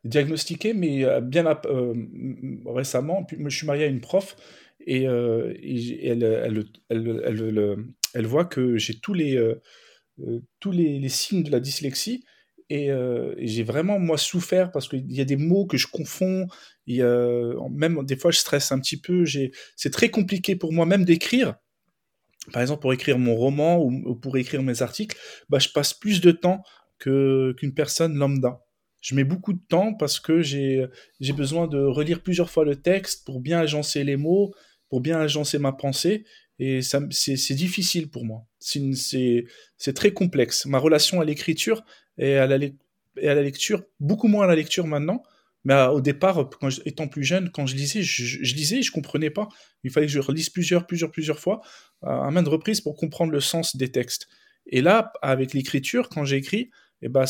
[0.04, 1.46] diagnostiqué, mais bien
[2.66, 4.36] récemment, je suis marié à une prof,
[4.86, 9.62] et, et elle, elle, elle, elle voit que j'ai tous les, euh,
[10.22, 12.24] euh, tous les, signes de la dyslexie.
[12.72, 16.48] Euh, et, j'ai vraiment, moi, souffert parce qu'il y a des mots que je confonds.
[16.88, 19.26] Y a, même des fois, je stresse un petit peu.
[19.76, 21.56] C'est très compliqué pour moi même d'écrire.
[22.54, 25.18] Par exemple, pour écrire mon roman ou, pour écrire mes articles,
[25.50, 26.64] bah, je passe plus de temps
[27.00, 28.62] qu'une personne lambda.
[29.02, 30.90] Je mets beaucoup de temps parce que j'ai
[31.36, 34.54] besoin de relire plusieurs fois le texte pour bien agencer les mots,
[34.90, 36.26] pour bien agencer ma pensée.
[36.64, 38.46] Et c'est difficile pour moi.
[38.60, 40.68] C'est très complexe.
[40.68, 41.84] Ma relation à l'écriture
[42.20, 42.68] et, à la,
[43.24, 45.24] à lecture, beaucoup moins à la lecture maintenant.
[45.64, 46.52] Mais au départ,
[46.86, 49.50] étant plus jeune, quand je lisais, je, lisais et je comprenais pas.
[49.84, 51.62] Il fallait que je relise plusieurs, plusieurs, plusieurs fois,
[52.04, 54.28] à maintes reprises, pour comprendre le sens des textes.
[54.68, 56.70] Et là, avec l'écriture, quand j'écris,
[57.02, 57.26] eh ben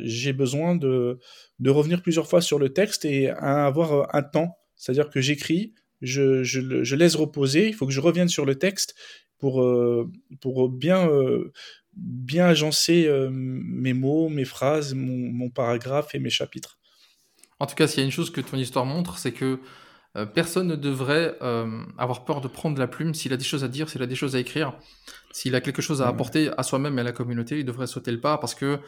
[0.00, 1.18] j'ai besoin de,
[1.60, 4.58] de revenir plusieurs fois sur le texte et avoir un temps.
[4.74, 8.94] C'est-à-dire que j'écris, je, je, laisse reposer, il faut que je revienne sur le texte
[9.38, 11.52] pour, euh, pour bien, euh,
[11.94, 16.78] bien agencer euh, mes mots, mes phrases, mon, mon, paragraphe et mes chapitres.
[17.58, 19.58] En tout cas, s'il y a une chose que ton histoire montre, c'est que
[20.34, 21.38] personne ne devrait
[21.98, 23.12] avoir peur de prendre la plume.
[23.14, 24.74] S'il a des choses à dire, s'il a des choses à écrire,
[25.32, 28.12] s'il a quelque chose à apporter à soi-même et à la communauté, il devrait sauter
[28.12, 28.78] le pas parce que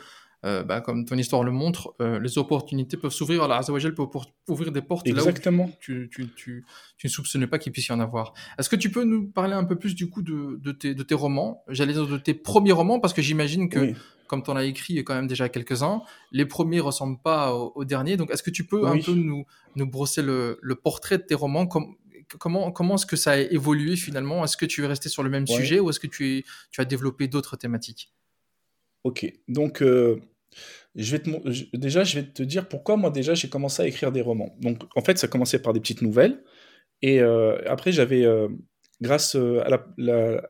[0.45, 3.43] euh, bah, comme ton histoire le montre, euh, les opportunités peuvent s'ouvrir.
[3.43, 4.05] Allah Azzawajal peut
[4.49, 5.65] ouvrir des portes Exactement.
[5.65, 6.65] là où tu, tu, tu,
[6.97, 8.35] tu, ne soupçonnais pas qu'il puisse y en avoir.
[8.57, 11.03] Est-ce que tu peux nous parler un peu plus du coup de, de, tes, de
[11.03, 11.65] tes romans?
[11.69, 13.95] J'allais dire de tes premiers romans parce que j'imagine que,
[14.29, 18.17] comme tu en as écrit quand même déjà quelques-uns, les premiers ressemblent pas aux, derniers.
[18.17, 21.35] Donc est-ce que tu peux un peu nous, nous brosser le, le portrait de tes
[21.35, 21.67] romans?
[21.67, 21.97] Comme,
[22.39, 24.45] Comment, comment est-ce que ça a évolué finalement?
[24.45, 26.83] Est-ce que tu es resté sur le même sujet ou est-ce que tu, es, tu
[26.83, 28.13] as développé d'autres thématiques?
[29.05, 30.21] Ok, donc euh,
[30.95, 34.13] je vais te, déjà, je vais te dire pourquoi moi déjà j'ai commencé à écrire
[34.13, 34.57] des romans.
[34.61, 36.43] Donc en fait, ça commençait par des petites nouvelles,
[37.03, 38.49] et euh, après j'avais, euh,
[39.01, 40.43] grâce à, la,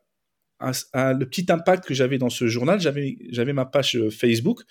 [1.15, 4.63] le petit impact que j'avais dans ce journal, j'avais, ma page Facebook,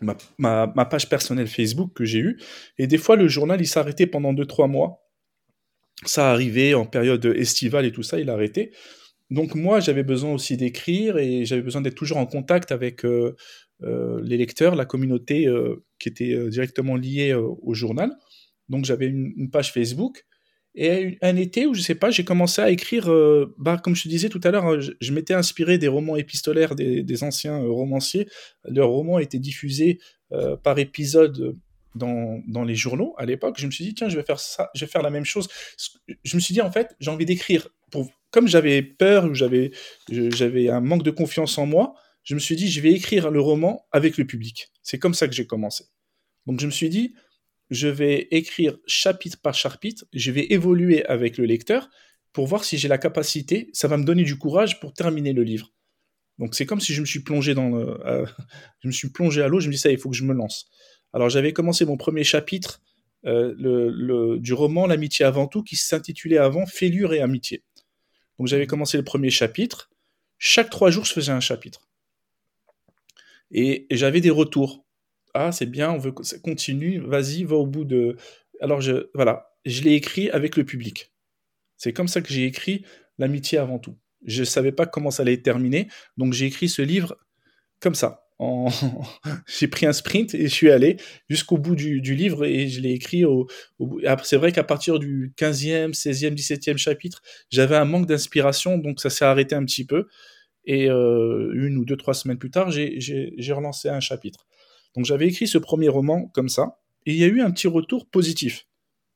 [0.00, 2.40] ma, ma, ma page personnelle Facebook que j'ai eue,
[2.78, 5.02] et des fois le journal il s'arrêtait pendant 2-3 mois.
[6.04, 8.70] Ça arrivait en période estivale et tout ça, il arrêtait.
[9.30, 13.34] Donc moi, j'avais besoin aussi d'écrire et j'avais besoin d'être toujours en contact avec euh,
[13.82, 18.12] euh, les lecteurs, la communauté euh, qui était directement liée au journal.
[18.68, 20.24] Donc j'avais une, page Facebook
[20.74, 23.10] Et un été où, je sais pas, j'ai commencé à écrire,
[23.58, 27.22] bah, comme je te disais tout à l'heure, je, m'étais inspiré des romans épistolaires des,
[27.24, 28.28] anciens romanciers.
[28.64, 29.98] Leurs romans étaient diffusés
[30.62, 31.56] par épisode
[31.96, 33.56] dans, dans, les journaux à l'époque.
[33.58, 35.48] Je me suis dit, tiens, je vais faire ça, je vais faire la même chose.
[36.24, 37.68] Je me suis dit, en fait, j'ai envie d'écrire.
[37.90, 38.10] Pour...
[38.30, 39.70] Comme j'avais peur ou j'avais,
[40.68, 43.86] un manque de confiance en moi, je me suis dit, je vais écrire le roman
[43.92, 44.68] avec le public.
[44.82, 45.84] C'est comme ça que j'ai commencé.
[46.46, 47.14] Donc je me suis dit,
[47.70, 51.88] je vais écrire chapitre par chapitre, je vais évoluer avec le lecteur
[52.32, 55.42] pour voir si j'ai la capacité, ça va me donner du courage pour terminer le
[55.42, 55.72] livre.
[56.38, 58.26] Donc c'est comme si je me suis plongé dans le, euh,
[58.82, 60.34] je me suis plongé à l'eau, je me dis ça, il faut que je me
[60.34, 60.68] lance.
[61.12, 62.82] Alors j'avais commencé mon premier chapitre
[63.24, 67.64] euh, du roman L'amitié avant tout, qui s'intitulait avant Fêlure et amitié.
[68.38, 69.90] Donc j'avais commencé le premier chapitre.
[70.38, 71.88] Chaque trois jours, je faisais un chapitre.
[73.50, 74.86] et j'avais des retours
[75.36, 78.16] ah c'est bien, on veut que ça continue, vas-y, va au bout de.
[78.60, 81.12] Alors je voilà, je l'ai écrit avec le public.
[81.76, 82.84] C'est comme ça que j'ai écrit
[83.18, 83.96] l'amitié avant tout.
[84.24, 87.16] Je ne savais pas comment ça allait terminer, donc j'ai écrit ce livre
[87.80, 88.25] comme ça.
[88.38, 88.68] En...
[89.46, 92.92] j'ai pris un sprint et je suis allé jusqu'au bout du, livre et je l'ai
[92.92, 93.46] écrit au,
[93.78, 94.00] bout.
[94.22, 99.10] C'est vrai qu'à partir du 15e, 16e, 17e chapitre, j'avais un manque d'inspiration, donc ça
[99.10, 100.06] s'est arrêté un petit peu.
[100.64, 104.46] Et euh, une ou deux, trois semaines plus tard, j'ai relancé un chapitre.
[104.96, 107.68] Donc j'avais écrit ce premier roman comme ça, et il y a eu un petit
[107.68, 108.66] retour positif.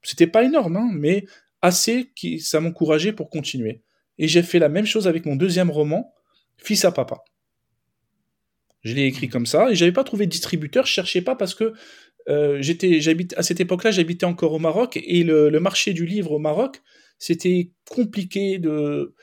[0.03, 1.25] C'était pas énorme, hein, mais
[1.63, 3.83] assez qui ça m'encourageait pour continuer.
[4.19, 6.13] Et j'ai fait la même chose avec mon deuxième roman,
[6.63, 7.25] Fils à papa.
[8.83, 11.55] Je l'ai écrit comme ça, et j'avais pas trouvé de distributeur, je cherchais pas parce
[11.55, 11.75] que
[12.29, 16.33] euh, j'étais, j'habite à cette époque-là, j'habitais encore au Maroc, et le, marché du livre
[16.33, 16.83] au Maroc,
[17.19, 19.15] c'était compliqué de.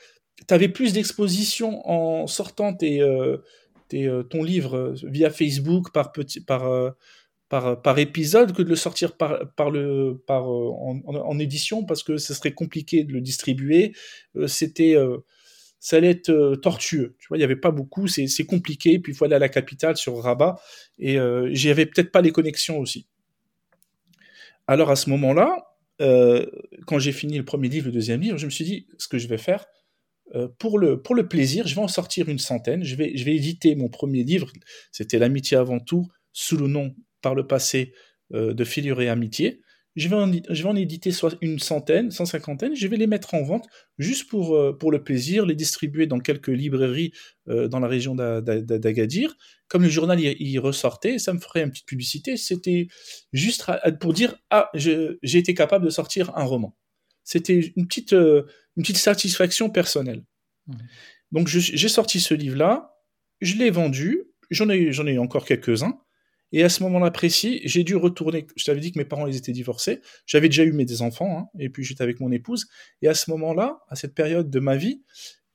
[0.46, 3.38] T'avais plus d'expositions en sortant tes, euh,
[3.94, 6.94] euh, ton livre via Facebook par, petit, par,
[7.48, 12.16] par, par épisode que de le sortir par, par le, par, en, édition parce que
[12.18, 13.94] ce serait compliqué de le distribuer.
[14.46, 14.94] C'était
[15.80, 17.16] ça allait être tortueux.
[17.18, 18.98] Tu vois, il n'y avait pas beaucoup, c'est compliqué.
[18.98, 20.56] Puis il faut aller à la capitale sur Rabat
[20.98, 23.06] et euh, j'y avais peut-être pas les connexions aussi.
[24.66, 25.64] Alors à ce moment-là,
[26.86, 29.18] quand j'ai fini le premier livre, le deuxième livre, je me suis dit ce que
[29.18, 29.66] je vais faire,
[30.34, 32.84] euh, pour, le, pour le plaisir, je vais en sortir une centaine.
[32.84, 34.50] Je vais, je vais éditer mon premier livre,
[34.92, 37.92] c'était L'amitié avant tout, sous le nom par le passé
[38.34, 39.60] euh, de Filure et Amitié.
[39.98, 43.06] Je vais, en, je vais en éditer soit une centaine, cent cinquantaine, je vais les
[43.06, 43.66] mettre en vente
[43.98, 47.12] juste pour, euh, pour le plaisir, les distribuer dans quelques librairies
[47.46, 49.34] dans la région d'Agadir.
[49.68, 52.36] Comme le journal y, ressortait, ça me ferait une petite publicité.
[52.36, 52.88] C'était
[53.32, 53.64] juste
[54.00, 56.76] pour dire Ah, j'ai été capable de sortir un roman.
[57.24, 58.44] C'était une petite, une
[58.76, 60.24] petite satisfaction personnelle.
[60.66, 60.74] Mmh.
[61.32, 62.94] Donc j'ai sorti ce livre-là,
[63.40, 66.00] je l'ai vendu, j'en ai, j'en ai encore quelques-uns,
[66.52, 68.46] et à ce moment-là précis, j'ai dû retourner.
[68.56, 71.38] Je t'avais dit que mes parents ils étaient divorcés, j'avais déjà eu mes des enfants,
[71.38, 72.66] hein, et puis j'étais avec mon épouse,
[73.02, 75.02] et à ce moment-là, à cette période de ma vie,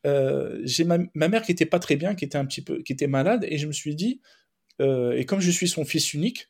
[0.06, 2.94] euh, j'ai ma, mère qui était pas très bien, qui était un petit peu, qui
[2.94, 4.22] était malade, et je me suis dit,
[4.82, 6.50] euh, et comme je suis son fils unique,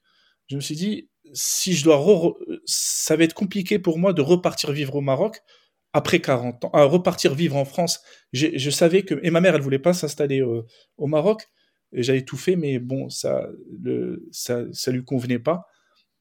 [0.50, 2.04] je me suis dit, si je dois,
[2.66, 5.42] ça va être compliqué pour moi de repartir vivre au Maroc
[5.94, 8.02] après 40 ans, à repartir vivre en France.
[8.34, 11.48] Je savais que, et ma mère, elle voulait pas s'installer au Maroc.
[11.94, 13.48] J'avais tout fait, mais bon, ça,
[13.82, 15.68] le, ça, ça lui convenait pas.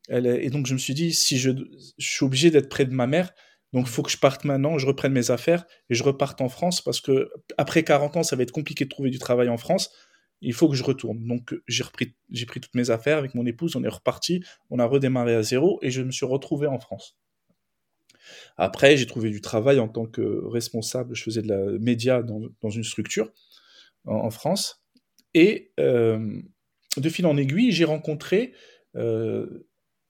[0.08, 1.50] Et donc je me suis dit, si je,
[1.98, 3.32] je suis obligé d'être près de ma mère,
[3.72, 6.48] donc il faut que je parte maintenant, je reprenne mes affaires et je reparte en
[6.48, 9.56] France parce que après 40 ans, ça va être compliqué de trouver du travail en
[9.56, 9.90] France.
[10.42, 11.26] Il faut que je retourne.
[11.26, 14.78] Donc j'ai repris, j'ai pris toutes mes affaires avec mon épouse, on est reparti, on
[14.78, 17.16] a redémarré à zéro et je me suis retrouvé en France.
[18.56, 22.70] Après, j'ai trouvé du travail en tant que responsable, je faisais de la média dans,
[22.70, 23.32] une structure
[24.04, 24.81] en, France.
[25.34, 26.40] Et euh,
[26.96, 28.52] de fil en aiguille, j'ai rencontré
[28.96, 29.66] euh,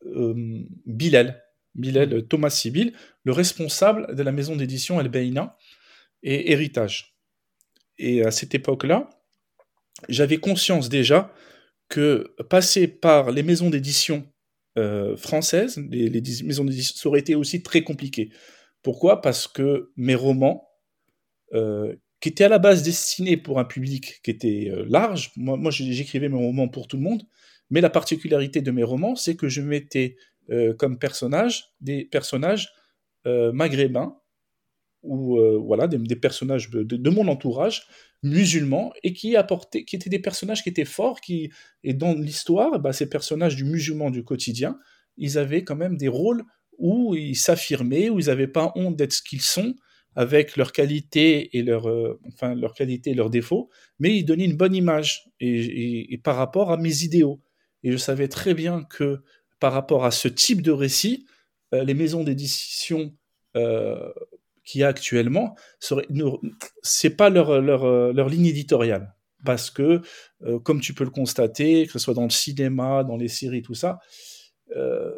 [0.07, 1.43] euh, Bilal,
[1.75, 2.93] Bilal Thomas Sibyl,
[3.25, 5.57] le responsable de la maison d'édition El Beina
[6.23, 7.17] et Héritage.
[7.99, 9.11] Et à cette époque-là,
[10.09, 11.33] j'avais conscience déjà
[11.89, 14.27] que passer par les maisons d'édition
[14.79, 16.11] euh, françaises, les,
[16.45, 18.31] maisons d'édition, ça aurait été aussi très compliqué.
[18.83, 19.21] Pourquoi?
[19.21, 20.69] Parce que mes romans,
[21.53, 25.71] euh, qui étaient à la base destinés pour un public qui était euh, large, moi,
[25.71, 27.25] j'écrivais mes romans pour tout le monde,
[27.71, 30.17] mais la particularité de mes romans, c'est que je mettais
[30.77, 32.69] comme personnage des personnages
[33.25, 34.19] maghrébins
[35.03, 37.87] ou voilà des, personnages de, mon entourage
[38.23, 41.51] musulmans et qui apportaient, qui étaient des personnages qui étaient forts, qui
[41.83, 44.79] et dans l'histoire, bah, ces personnages du musulman du quotidien,
[45.17, 46.45] ils avaient quand même des rôles
[46.79, 49.75] où ils s'affirmaient, où ils n'avaient pas honte d'être ce qu'ils sont,
[50.15, 54.45] avec leurs qualités et leurs, euh, enfin leurs qualités et leurs défauts, mais ils donnaient
[54.45, 57.41] une bonne image et, par rapport à mes idéaux.
[57.83, 59.23] Et je savais très bien que
[59.59, 61.27] par rapport à ce type de récit,
[61.75, 63.15] euh, les maisons d'édition
[64.65, 65.57] qu'il y a actuellement,
[66.83, 70.01] c'est pas leur, leur, leur ligne éditoriale parce que,
[70.63, 73.75] comme tu peux le constater, que ce soit dans le cinéma, dans les séries, tout
[73.75, 73.99] ça,
[74.77, 75.11] euh,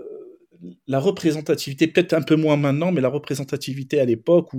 [0.87, 4.51] la représentativité, peut-être un peu moins maintenant, mais la représentativité à l'époque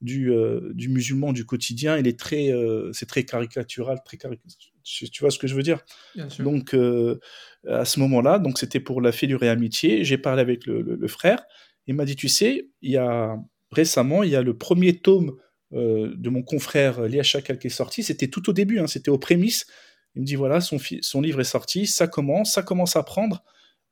[0.00, 4.18] du, euh, du musulman du quotidien, il est très, euh, c'est très caricatural, très
[4.82, 5.80] tu vois ce que je veux dire?
[6.38, 7.20] Donc euh,
[7.68, 10.04] à ce moment-là, donc c'était pour la fêlure et amitié.
[10.04, 11.42] J'ai parlé avec le, frère.
[11.86, 13.36] Il m'a dit, tu sais, il y a
[13.70, 15.36] récemment, il y a le premier tome
[15.72, 18.02] de mon confrère Léa Chakal qui est sorti.
[18.02, 19.66] C'était tout au début, hein, c'était aux prémices.
[20.16, 23.44] Il me dit voilà, son, son livre est sorti, ça commence, ça commence à prendre.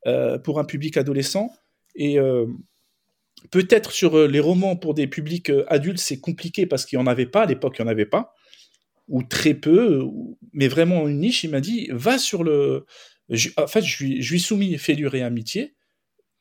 [0.06, 1.52] Euh, pour un public adolescent.
[1.96, 2.46] Et euh,
[3.50, 7.08] peut-être sur euh, les romans pour des publics adultes, c'est compliqué parce qu'il n'y en
[7.08, 8.32] avait pas, à l'époque, il n'y en avait pas,
[9.08, 10.04] ou très peu,
[10.52, 11.42] mais vraiment une niche.
[11.42, 12.86] Il m'a dit, va sur le...
[13.56, 15.74] en fait, je lui, je soumis Fêlure et Amitié.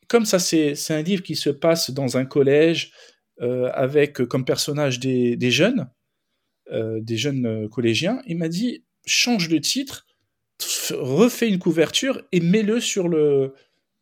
[0.08, 2.92] Comme ça, c'est un livre qui se passe dans un collège
[3.40, 5.90] avec comme personnage des, des jeunes,
[6.72, 8.22] des jeunes collégiens.
[8.26, 10.07] Il m'a dit, change de titre,
[10.94, 13.54] refais une couverture et mets-le sur le,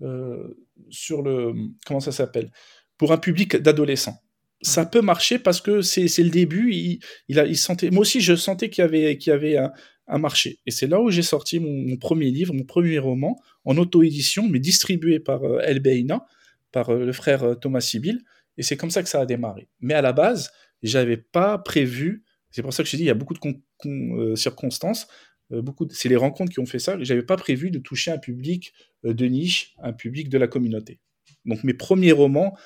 [0.02, 1.54] euh, sur le,
[1.86, 2.52] comment ça s'appelle,
[2.98, 4.22] pour un public d'adolescents.
[4.62, 6.74] Ça peut marcher parce que c'est le début.
[6.74, 9.58] Il, il, a, il sentait, moi aussi, je sentais qu'il y avait, qu'il y avait
[9.58, 9.72] un,
[10.08, 10.60] un, marché.
[10.66, 14.60] Et c'est là où j'ai sorti mon, premier livre, mon premier roman, en auto-édition, mais
[14.60, 16.26] distribué par euh, El Beina,
[16.72, 18.22] par euh, le frère euh, Thomas Sibyl.
[18.58, 19.68] Et c'est comme ça que ça a démarré.
[19.82, 22.24] Mais à la base, j'avais pas prévu.
[22.50, 25.08] C'est pour ça que je dis, il y a beaucoup de circonstances.
[25.52, 26.98] Euh, c'est les rencontres qui ont fait ça.
[27.02, 28.74] J'avais pas prévu de toucher un public
[29.06, 31.00] euh, de niche, un public de la communauté.
[31.46, 32.58] Donc mes premiers romans,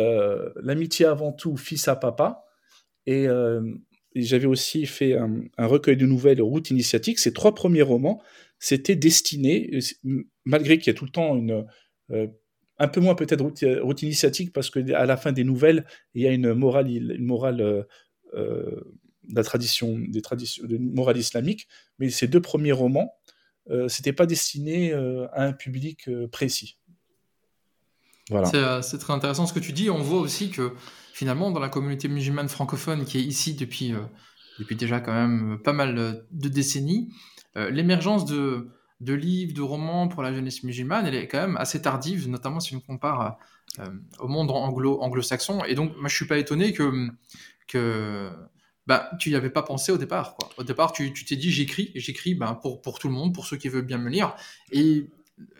[0.00, 2.44] euh, l'amitié avant tout, fils à papa,
[3.06, 3.26] et,
[4.16, 7.18] j'avais aussi fait un, recueil de nouvelles, Route initiatique.
[7.18, 8.22] Ces trois premiers romans,
[8.60, 9.80] c'était destiné,
[10.44, 11.66] malgré qu'il y a tout le temps une
[12.78, 16.28] un peu moins peut-être route, initiatique parce que à la fin des nouvelles, il y
[16.28, 17.84] a une morale, une morale
[18.32, 21.66] la tradition, des traditions de morale islamique,
[21.98, 23.14] mais ces deux premiers romans,
[23.70, 26.78] euh, c'était pas destiné euh, à un public euh, précis.
[28.30, 28.82] Voilà.
[28.82, 29.90] C'est très intéressant ce que tu dis.
[29.90, 30.72] On voit aussi que
[31.12, 33.92] finalement, dans la communauté musulmane francophone qui est ici depuis,
[34.58, 37.12] depuis déjà quand même pas mal de décennies,
[37.54, 38.70] l'émergence de,
[39.02, 42.60] de livres, de romans pour la jeunesse musulmane, elle est quand même assez tardive, notamment
[42.60, 43.36] si on compare
[44.20, 45.62] au monde anglo, anglo-saxon.
[45.64, 47.08] Et donc, moi, je suis pas étonné que,
[47.68, 48.30] que
[48.86, 50.34] bah, tu n'y avais pas pensé au départ.
[50.34, 50.50] Quoi.
[50.58, 53.56] Au départ, tu t'es dit j'écris, j'écris ben, pour, pour tout le monde, pour ceux
[53.56, 54.34] qui veulent bien me lire.
[54.72, 55.06] Et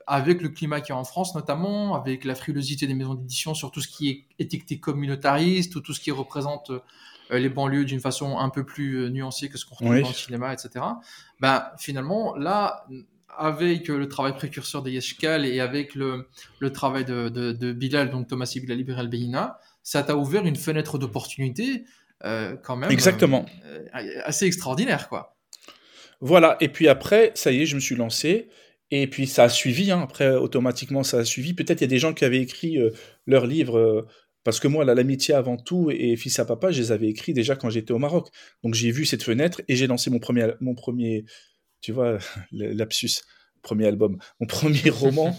[0.07, 3.71] avec le climat qui est en France notamment, avec la frilosité des maisons d'édition sur
[3.71, 8.01] tout ce qui est étiqueté communautariste ou tout ce qui représente euh, les banlieues d'une
[8.01, 10.85] façon un peu plus euh, nuancée que ce qu'on retrouve dans le cinéma, etc.
[11.41, 12.87] Ben, finalement, là,
[13.37, 18.11] avec le travail précurseur de Yeshkal et avec le, le travail de, de, de Bilal,
[18.11, 21.85] donc Thomas Bilal Libéral Beina, ça t'a ouvert une fenêtre d'opportunité
[22.21, 23.47] quand même Exactement.
[23.67, 25.37] Euh, assez extraordinaire, quoi.
[26.21, 28.49] Voilà, et puis après, ça y est, je me suis lancé.
[28.91, 30.03] Et puis ça a suivi, hein.
[30.03, 31.55] après automatiquement ça a suivi.
[31.55, 32.91] Peut-être il y a des gens qui avaient écrit euh,
[33.27, 34.07] leurs livres,
[34.45, 37.57] parce que moi, l'amitié avant tout et Fils à Papa, je les avais écrits déjà
[37.57, 38.29] quand j'étais au Maroc.
[38.63, 41.25] Donc j'ai vu cette fenêtre et j'ai lancé mon premier, mon premier,
[41.81, 42.19] tu vois,
[42.53, 43.23] lapsus,
[43.63, 45.37] premier album, mon premier roman,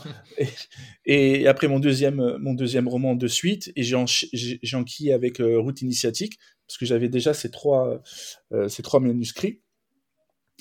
[1.06, 6.40] et, après mon deuxième, mon deuxième roman de suite, et j'ai enquillé avec Route Initiatique,
[6.68, 8.02] parce que j'avais déjà ces trois,
[8.52, 9.62] euh, ces trois manuscrits.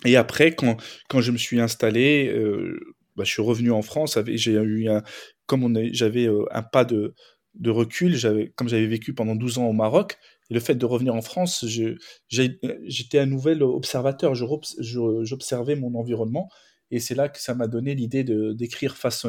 [0.04, 0.76] Et après, quand,
[1.08, 2.78] quand je me suis installé, euh,
[3.16, 4.18] bah, je suis revenu en France.
[4.26, 5.02] J'ai eu un,
[5.46, 7.14] comme j'avais euh, un pas de,
[7.54, 8.18] de recul,
[8.56, 10.18] comme j'avais vécu pendant 12 ans au Maroc,
[10.50, 11.64] et le fait de revenir en France,
[12.28, 14.34] j'étais un nouvel observateur.
[14.34, 16.50] J'observais mon environnement,
[16.90, 19.26] et c'est là que ça m'a donné l'idée d'écrire Face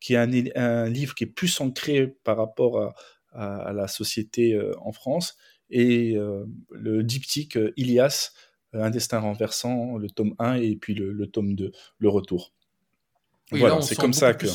[0.00, 2.94] qui est un, livre qui est plus ancré par rapport
[3.32, 5.36] à, à la société en France
[5.70, 8.32] et euh, le diptyque euh, Ilias,
[8.74, 12.52] euh, Un destin renversant, le tome 1 et puis le, tome 2, Le retour.
[13.50, 14.46] voilà, c'est comme ça que.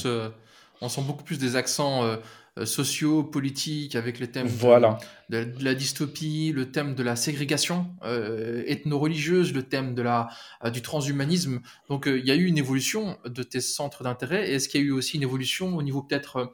[0.81, 2.17] on sent beaucoup plus des accents
[2.65, 4.99] sociaux, politiques, avec le thème voilà.
[5.29, 10.29] de, la dystopie, le thème de la ségrégation ethno-religieuse, le thème de la,
[10.71, 11.61] du transhumanisme.
[11.89, 14.49] Donc il y a eu une évolution de tes centres d'intérêt.
[14.49, 16.45] Et est-ce qu'il y a eu aussi une évolution au niveau peut-être euh,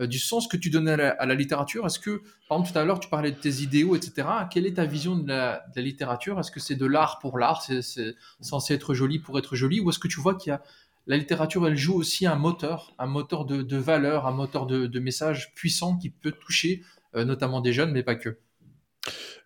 [0.00, 1.86] du sens que tu donnais à la, littérature?
[1.86, 4.26] Est-ce que, par exemple, tout à l'heure, tu parlais de tes idéaux, etc.
[4.50, 6.40] Quelle est ta vision de la, littérature?
[6.40, 7.62] Est-ce que c'est de l'art pour l'art?
[7.62, 9.80] C'est censé être joli pour être joli?
[9.80, 10.62] Ou est-ce que tu vois qu'il y a
[11.06, 14.98] la littérature, elle joue aussi un moteur, un moteur de, de valeur, un moteur de,
[14.98, 16.82] message puissant qui peut toucher
[17.14, 18.38] euh, notamment des jeunes, mais pas que?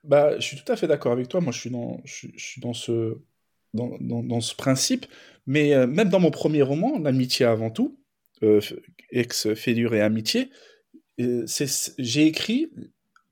[0.04, 1.40] Bah, je suis tout à fait d'accord avec toi.
[1.40, 1.70] Moi, je suis
[2.60, 5.06] dans, ce principe.
[5.46, 7.98] Mais euh, même dans mon premier roman, L'amitié avant tout,
[8.42, 8.60] euh,
[9.10, 10.50] ex-Fêlure et Amitié,
[11.18, 12.70] j'ai écrit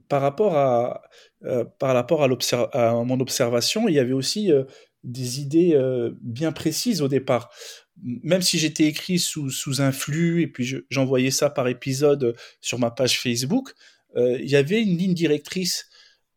[0.08, 1.02] par rapport à,
[1.78, 3.88] par rapport à, mon observation.
[3.88, 4.50] Il y avait aussi
[5.04, 5.78] des idées
[6.20, 7.50] bien précises au départ
[8.02, 12.78] même si j'étais écrit sous, sous un flux et puis j'envoyais ça par épisode sur
[12.78, 13.72] ma page Facebook,
[14.16, 15.88] euh, il y avait une ligne directrice.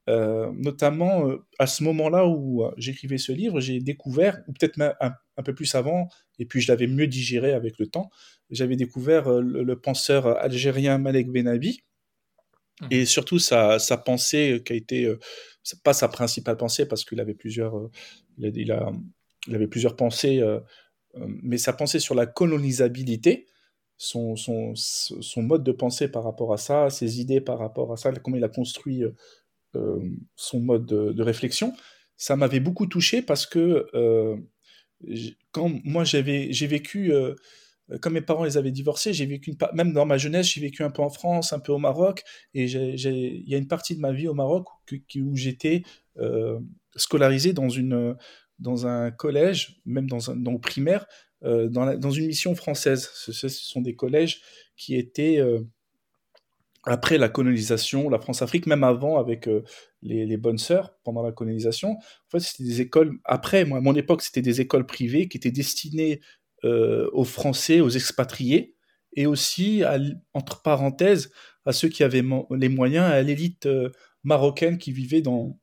[0.08, 5.14] Euh, notamment euh, à ce moment-là où j'écrivais ce livre, j'ai découvert, ou peut-être un,
[5.38, 8.10] un, peu plus avant, et puis je l'avais mieux digéré avec le temps,
[8.50, 11.82] j'avais découvert le, penseur algérien Malek Benabi,
[12.82, 12.88] mmh.
[12.92, 15.14] et surtout sa, sa, pensée qui a été,
[15.84, 17.90] pas sa principale pensée, parce qu'il avait plusieurs,
[18.38, 18.92] il, a,
[19.48, 20.44] il, avait plusieurs pensées
[21.16, 23.48] euh, mais sa pensée sur la colonisabilité,
[23.98, 27.98] son, son, son, mode de pensée par rapport à ça, ses idées par rapport à
[27.98, 29.12] ça, comment il a construit euh,
[29.76, 30.00] euh,
[30.36, 31.74] son mode de, réflexion,
[32.16, 33.88] ça m'avait beaucoup touché parce que
[35.52, 37.14] quand moi j'ai vécu
[38.02, 40.84] comme mes parents les avaient divorcés, j'ai vécu une, même dans ma jeunesse, j'ai vécu
[40.84, 42.24] un peu en France, un peu au Maroc,
[42.54, 45.84] et il y a une partie de ma vie au Maroc où, j'étais
[46.96, 48.16] scolarisé dans une
[48.60, 51.06] dans un collège, même dans un dans primaire,
[51.44, 53.10] euh, dans, dans, une mission française.
[53.14, 54.42] Ce, sont des collèges
[54.76, 55.62] qui étaient euh,
[56.84, 59.64] après la colonisation, la France-Afrique, même avant avec euh,
[60.02, 61.92] les, les, bonnes sœurs pendant la colonisation.
[61.92, 63.20] En fait, c'était des écoles.
[63.24, 66.20] Après, moi, à mon époque, c'était des écoles privées qui étaient destinées
[66.64, 68.76] aux Français, aux expatriés,
[69.16, 69.84] et aussi,
[70.34, 71.32] entre parenthèses,
[71.66, 73.68] à ceux qui avaient les moyens, à l'élite
[74.24, 75.58] marocaine qui vivait dans,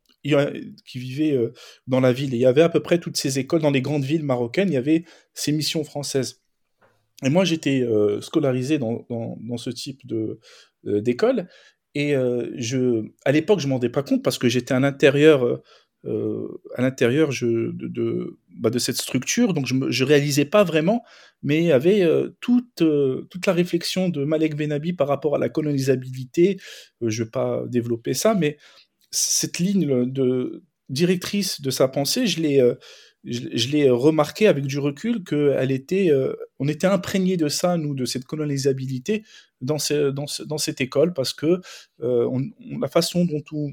[0.84, 1.52] qui euh,
[1.86, 2.34] dans la ville.
[2.34, 4.68] Et il y avait à peu près toutes ces écoles dans les grandes villes marocaines,
[4.68, 5.04] il y avait
[5.34, 6.42] ces missions françaises.
[7.24, 10.38] Et moi, j'étais euh, scolarisé dans, dans, ce type euh,
[10.84, 11.48] d'école.
[11.94, 12.12] Et
[12.56, 15.62] je, à l'époque, je m'en rendais pas compte parce que j'étais à l'intérieur,
[16.74, 17.30] à l'intérieur
[18.58, 21.02] bah, de, cette structure, donc je, ne réalisais pas vraiment,
[21.42, 22.06] mais avait
[22.40, 22.82] toute,
[23.30, 26.58] toute la réflexion de Malek Benabi par rapport à la colonisabilité.
[27.00, 28.58] je vais pas développer ça, mais
[29.10, 32.74] cette ligne de directrice de sa pensée, je l'ai, euh,
[33.24, 36.34] je, l'ai remarqué avec du recul qu'elle était, euh,
[36.68, 39.24] était imprégné de ça, nous, de cette colonisabilité
[39.60, 41.60] dans, cette école, parce que
[42.02, 42.40] euh,
[42.80, 43.72] la façon dont on,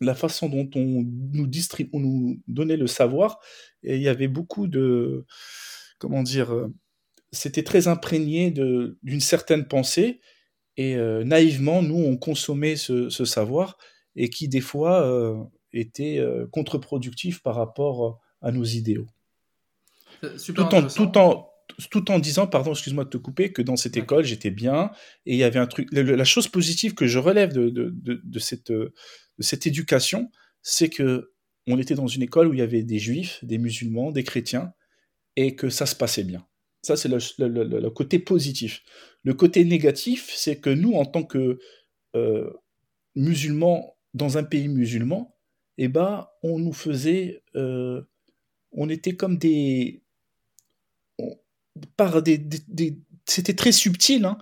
[0.00, 3.38] la façon dont on nous distribue, on nous donnait le savoir,
[3.82, 5.24] et il y avait beaucoup de,
[5.98, 6.68] comment dire,
[7.32, 10.20] c'était très imprégné d'une certaine pensée,
[10.76, 13.76] et naïvement, nous, on consommait ce, ce savoir,
[14.18, 19.06] et qui des fois euh, était euh, contre-productif par rapport euh, à nos idéaux.
[20.20, 21.48] Tout en, tout, en,
[21.90, 24.90] tout en disant, pardon, excuse-moi de te couper, que dans cette école, j'étais bien,
[25.26, 25.88] et il y avait un truc...
[25.92, 28.92] la chose positive que je relève de, de, de, cette, de
[29.38, 30.30] cette éducation,
[30.62, 31.32] c'est que
[31.66, 34.72] on était dans une école où il y avait des juifs, des musulmans, des chrétiens,
[35.36, 36.46] et que ça se passait bien.
[36.82, 38.82] Ça, c'est le, le, le, côté positif.
[39.22, 41.58] Le côté négatif, c'est que nous, en tant que
[43.14, 45.36] musulmans dans un pays musulman,
[45.76, 48.02] eh ben, on nous faisait, euh,
[48.72, 50.02] on était comme des,
[51.96, 52.40] par des,
[53.26, 54.38] c'était très subtil, hein,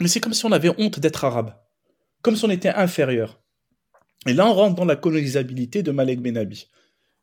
[0.00, 1.54] mais c'est comme si on avait honte d'être arabe,
[2.22, 3.40] comme si on était inférieur.
[4.26, 6.68] Et là, on rentre dans la colonisabilité de Malek Benabi.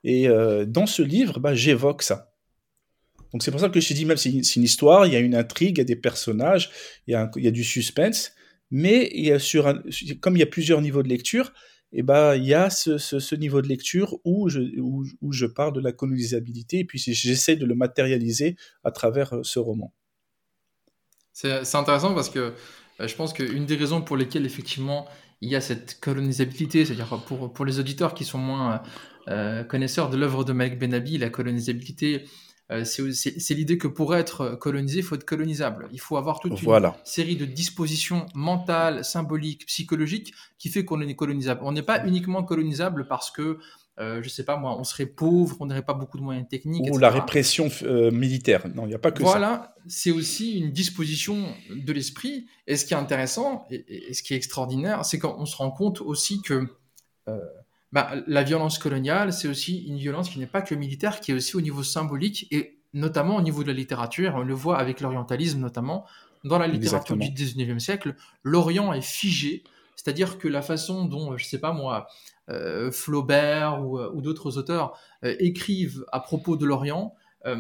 [0.03, 2.33] Et euh, dans ce livre, bah, j'évoque ça.
[3.31, 5.19] Donc c'est pour ça que je dis, même c'est une, une, histoire, il y a
[5.19, 6.69] une intrigue, il y a des personnages,
[7.07, 8.31] il y a, il y a du suspense,
[8.71, 9.73] mais il y a sur
[10.21, 11.51] comme il y a plusieurs niveaux de lecture,
[11.97, 16.79] eh ben, il y a ce, niveau de lecture où je, parle de la colonisabilité
[16.79, 19.93] et puis j'essaie de le matérialiser à travers euh, ce roman.
[21.31, 22.53] C'est intéressant parce que
[22.99, 25.07] euh, je pense qu'une des raisons pour lesquelles effectivement
[25.39, 28.81] il y a cette colonisabilité, c'est-à-dire pour, les auditeurs qui sont moins
[29.29, 32.25] euh, connaisseurs de l'œuvre de Mike Benabi, la colonisabilité,
[32.69, 35.87] c'est l'idée que pour être colonisé, il faut être colonisable.
[35.91, 41.15] Il faut avoir toute une série de dispositions mentales, symboliques, psychologiques qui fait qu'on est
[41.15, 41.61] colonisable.
[41.63, 43.59] On n'est pas uniquement colonisable parce que,
[43.99, 46.91] euh, je sais pas moi, on serait pauvre, on n'aurait pas beaucoup de moyens techniques.
[46.91, 48.67] Ou la répression euh, militaire.
[48.73, 49.29] Non, il n'y a pas que ça.
[49.29, 52.47] Voilà, c'est aussi une disposition de l'esprit.
[52.65, 56.01] Et ce qui est intéressant et, ce qui est extraordinaire, c'est qu'on se rend compte
[56.01, 56.65] aussi que
[57.27, 57.39] euh,
[57.95, 61.33] bah, la violence coloniale, c'est aussi une violence qui n'est pas que militaire, qui est
[61.33, 64.33] aussi au niveau symbolique et notamment au niveau de la littérature.
[64.35, 66.05] On le voit avec l'orientalisme notamment.
[66.43, 69.63] Dans la littérature du 19e siècle, l'Orient est figé,
[69.95, 72.07] c'est-à-dire que la façon dont, je sais pas moi,
[72.49, 77.15] euh, Flaubert ou, euh, d'autres auteurs euh, écrivent à propos de l'Orient,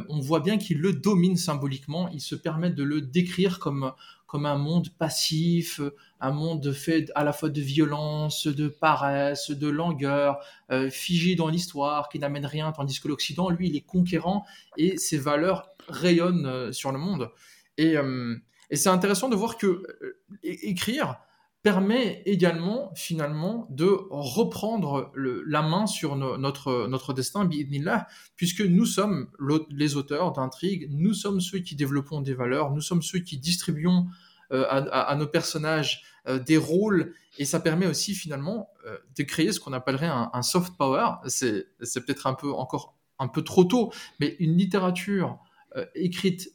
[0.09, 3.93] on voit bien qu'ils le dominent symboliquement, ils se permettent de le décrire comme
[4.25, 5.79] comme un monde passif,
[6.19, 10.39] un monde fait à la fois de violence, de paresse, de langueur,
[10.71, 14.45] euh, figé dans l'histoire, qui n'amène rien, tandis que l'Occident, lui, il est conquérant
[14.77, 17.29] et ses valeurs rayonnent euh, sur le monde.
[17.77, 18.35] Et euh,
[18.71, 19.83] Et c'est intéressant de voir que
[20.43, 21.19] écrire
[21.65, 27.49] permet également finalement de reprendre la main sur notre, destin,
[28.35, 29.31] puisque nous sommes
[29.71, 34.05] les auteurs d'intrigues, nous sommes ceux qui développons des valeurs, nous sommes ceux qui distribuons
[34.51, 38.69] euh, à, nos personnages euh, des rôles, et ça permet aussi finalement
[39.17, 41.13] de créer ce qu'on appellerait un, un soft power.
[41.25, 45.39] C'est peut-être un peu encore un peu trop tôt, mais une littérature
[45.95, 46.53] écrite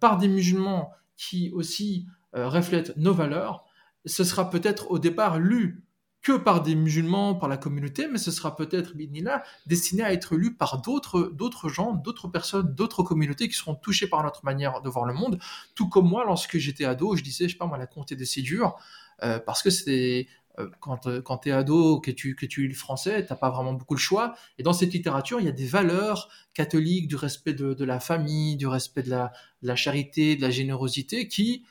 [0.00, 3.64] par des musulmans qui aussi reflètent nos valeurs,
[4.04, 5.84] ce sera peut-être au départ lu
[6.22, 8.92] que par des musulmans, par la communauté, mais ce sera peut-être,
[9.22, 13.74] là, destiné à être lu par d'autres, d'autres gens, d'autres personnes, d'autres communautés qui seront
[13.74, 15.38] touchées par notre manière de voir le monde.
[15.74, 18.24] Tout comme moi, lorsque j'étais ado, je disais, je sais pas moi, la comté de
[18.24, 18.76] Sédur,
[19.22, 20.26] euh, parce que c'est
[20.58, 23.50] euh, quand, euh, tu es ado, que tu, que tu lis le français, t'as pas
[23.50, 24.34] vraiment beaucoup le choix.
[24.58, 28.56] Et dans cette littérature, il y a des valeurs catholiques, du respect de, la famille,
[28.56, 29.32] du respect de la,
[29.62, 31.64] de la, charité, de la générosité, qui,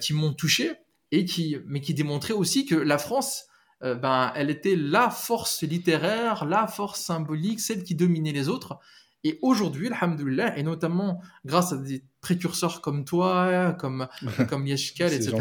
[0.00, 0.72] qui m'ont touché
[1.16, 3.46] et qui, mais qui démontrait aussi que la France,
[3.82, 8.78] euh, ben, elle était la force littéraire, la force symbolique, celle qui dominait les autres.
[9.24, 14.08] Et aujourd'hui, alhamdoulilah, et notamment grâce à des précurseurs comme toi, comme,
[14.50, 15.38] comme Yeshkal, etc.,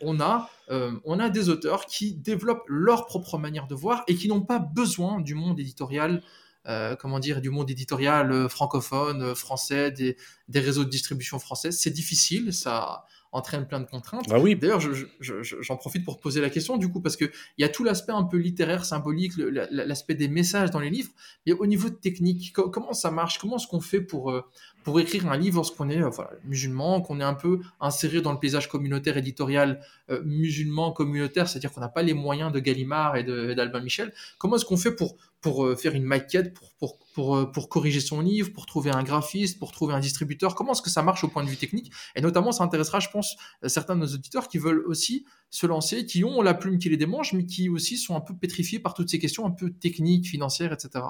[0.00, 4.14] on a, euh, on a des auteurs qui développent leur propre manière de voir et
[4.14, 6.22] qui n'ont pas besoin du monde éditorial,
[6.66, 10.16] euh, comment dire, du monde éditorial francophone, français, des,
[10.48, 11.70] des réseaux de distribution français.
[11.70, 14.26] C'est difficile, ça, entraîne plein de contraintes.
[14.30, 14.56] Ah oui.
[14.56, 14.80] D'ailleurs,
[15.20, 17.26] j'en profite pour poser la question du coup parce que
[17.56, 21.10] il y a tout l'aspect un peu littéraire, symbolique, l'aspect des messages dans les livres,
[21.46, 23.38] mais au niveau technique, comment ça marche?
[23.38, 24.42] Comment est-ce qu'on fait pour euh,
[24.84, 26.10] pour écrire un livre lorsqu'on est euh,
[26.44, 31.72] musulman, qu'on est un peu inséré dans le paysage communautaire éditorial euh, musulman communautaire, c'est-à-dire
[31.72, 34.12] qu'on n'a pas les moyens de Gallimard et d'Albin Michel?
[34.38, 38.00] Comment est-ce qu'on fait pour pour euh, faire une maquette, pour, pour, pour, pour, corriger
[38.00, 40.54] son livre, pour trouver un graphiste, pour trouver un distributeur.
[40.54, 41.92] Comment est-ce que ça marche au point de vue technique?
[42.16, 43.36] Et notamment, ça intéressera, je pense,
[43.66, 46.96] certains de nos auditeurs qui veulent aussi se lancer, qui ont la plume qui les
[46.96, 50.26] démange, mais qui aussi sont un peu pétrifiés par toutes ces questions un peu techniques,
[50.26, 51.04] financières, etc.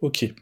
[0.00, 0.32] Ok.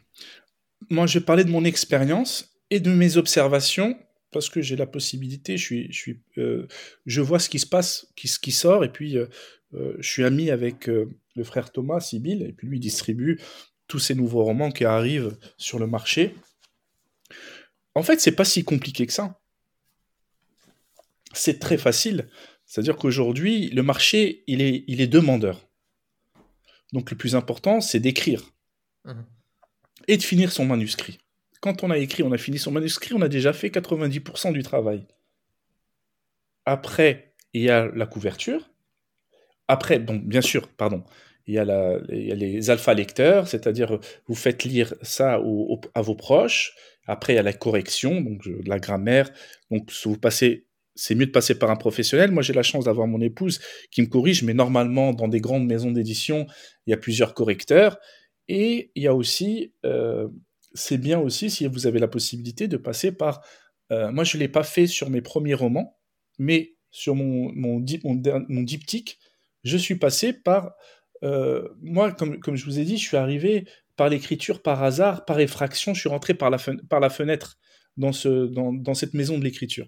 [0.89, 3.97] Moi, je vais parler de mon expérience et de mes observations
[4.31, 6.67] parce que j'ai la possibilité, je, suis, je, suis, euh,
[7.05, 9.27] je vois ce qui se passe, qui, ce qui sort, et puis euh, euh,
[9.73, 13.39] je suis ami avec le frère Thomas, Sibyl, et puis lui distribue
[13.87, 16.35] tous ces nouveaux romans qui arrivent sur le marché.
[17.95, 19.39] En fait, c'est pas si compliqué que ça.
[21.33, 22.29] C'est très facile.
[22.65, 25.67] C'est-à-dire qu'aujourd'hui, le marché, il est, il est demandeur.
[26.93, 28.51] Donc le plus important, c'est d'écrire.
[29.05, 29.23] Mmh
[30.07, 31.19] et de finir son manuscrit.
[31.59, 34.63] Quand on a écrit, on a fini son manuscrit, on a déjà fait 90% du
[34.63, 35.05] travail.
[36.65, 38.69] Après, il y a la couverture.
[39.67, 41.03] Après, donc bien sûr, pardon,
[41.47, 45.41] il y a, les alpha lecteurs, c'est-à-dire vous faites lire ça
[45.93, 46.75] à vos proches.
[47.07, 49.31] Après, il y a la correction, donc la grammaire.
[49.71, 52.31] Donc, vous passez, c'est mieux de passer par un professionnel.
[52.31, 53.61] Moi, j'ai la chance d'avoir mon épouse
[53.91, 56.47] qui me corrige, mais normalement, dans des grandes maisons d'édition,
[56.85, 57.97] il y a plusieurs correcteurs.
[58.49, 60.27] Et il y a aussi, euh,
[60.73, 63.41] c'est bien aussi si vous avez la possibilité de passer par.
[63.91, 65.97] Euh, moi, je ne l'ai pas fait sur mes premiers romans,
[66.39, 69.19] mais sur mon, diptyque,
[69.67, 70.73] je suis passé par.
[71.23, 75.39] Euh, moi, comme, je vous ai dit, je suis arrivé par l'écriture par hasard, par
[75.39, 76.59] effraction, je suis rentré par la,
[77.09, 77.57] fenêtre
[77.97, 79.87] dans, ce, dans, dans cette maison de l'écriture.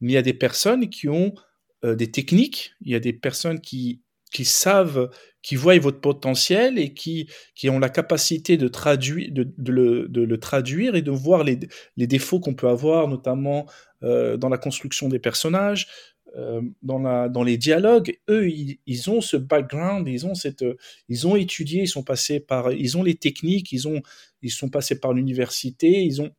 [0.00, 1.34] Mais il y a des personnes qui ont
[1.82, 4.02] des techniques, il y a des personnes qui
[4.44, 5.10] savent,
[5.42, 7.28] qui voient votre potentiel et qui,
[7.68, 11.58] ont la capacité de, traduire, de, le, traduire et de voir les,
[11.96, 13.66] les défauts qu'on peut avoir, notamment
[14.02, 15.88] euh, dans la construction des personnages,
[16.36, 18.18] euh, dans, la, dans les dialogues.
[18.28, 20.64] Eux, ils, ils, ont ce background, ils ont, cette,
[21.08, 24.02] ils ont étudié, ils sont passés par, ils ont les techniques, ils, ont,
[24.42, 26.30] ils sont passés par l'université, ils ont,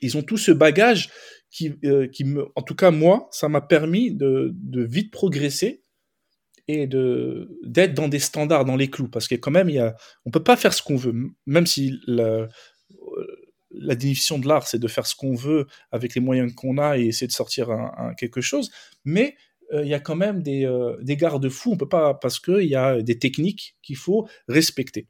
[0.00, 1.10] ils ont tout ce bagage
[1.50, 5.82] qui, euh, qui me, en tout cas moi, ça m'a permis de, de vite progresser
[6.66, 9.78] et de d'être dans des standards, dans les clous, parce que quand même, il y
[9.78, 9.94] a,
[10.24, 11.14] on peut pas faire ce qu'on veut,
[11.46, 11.98] même si
[13.78, 16.98] la définition de l'art, c'est de faire ce qu'on veut avec les moyens qu'on a
[16.98, 17.68] et essayer de sortir
[18.16, 18.70] quelque chose,
[19.04, 19.36] mais
[19.72, 22.76] euh, il y a quand même des, euh, garde-fous, on peut pas, parce qu'il y
[22.76, 25.08] a des techniques qu'il faut respecter.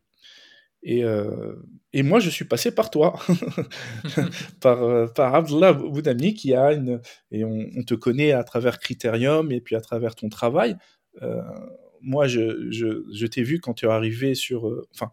[0.82, 1.54] Et, euh,
[1.94, 3.18] moi, je suis passé par toi,
[4.60, 7.00] par, par Abdullah Boudami, qui a une.
[7.30, 10.76] Et on, te connaît à travers Critérium et puis à travers ton travail.
[12.02, 14.70] Moi, je, t'ai vu quand tu es arrivé sur.
[14.92, 15.12] Enfin,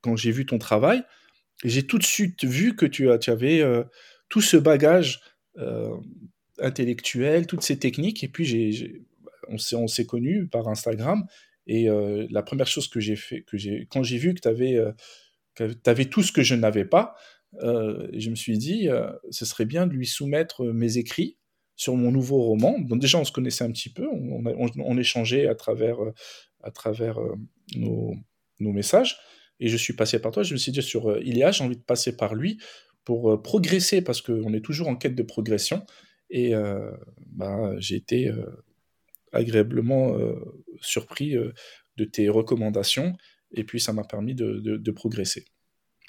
[0.00, 1.04] quand j'ai vu ton travail,
[1.64, 3.84] j'ai tout de suite vu que tu, avais euh,
[4.28, 5.20] tout ce bagage
[6.58, 8.22] intellectuel, toutes ces techniques.
[8.22, 9.00] Et puis,
[9.48, 11.24] on s'est, on connus par Instagram.
[11.66, 11.88] Et
[12.30, 14.78] la première chose que j'ai fait, que j'ai, quand j'ai vu que tu avais,
[15.86, 17.16] avais, tout ce que je n'avais pas,
[17.60, 18.88] je me suis dit,
[19.30, 21.38] ce serait bien de lui soumettre mes écrits
[21.74, 22.78] sur mon nouveau roman.
[22.78, 25.98] Donc déjà, on se connaissait un petit peu, on, échangeait à travers,
[26.62, 27.18] à travers
[27.76, 28.14] nos,
[28.60, 29.18] messages.
[29.60, 31.82] Et je suis passé par toi, je me suis dit sur Ilia, j'ai envie de
[31.82, 32.58] passer par lui
[33.04, 35.84] pour progresser, parce qu'on est toujours en quête de progression.
[36.28, 36.52] Et
[37.32, 38.30] bah, j'ai été
[39.32, 40.16] agréablement
[40.80, 41.36] surpris
[41.96, 43.16] de tes recommandations,
[43.52, 45.46] et puis ça m'a permis de, progresser.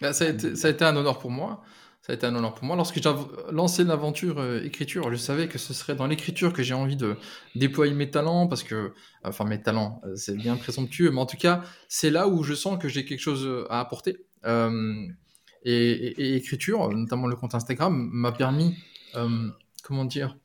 [0.02, 0.30] Bah, ça, a
[0.70, 1.64] été, un honneur pour moi.
[2.02, 2.76] Ça a été un honneur pour moi.
[2.76, 3.10] Lorsque j'ai
[3.52, 7.18] lancé l'aventure écriture, je savais que ce serait dans l'écriture que j'ai envie de
[7.56, 8.94] déployer mes talents, parce que,
[9.24, 12.82] enfin mes talents, c'est bien présomptueux, mais en tout cas, c'est là où je sens
[12.82, 14.26] que j'ai quelque chose à apporter.
[15.66, 18.78] et, écriture, notamment le compte Instagram, m'a permis
[19.88, 20.38] comment dire,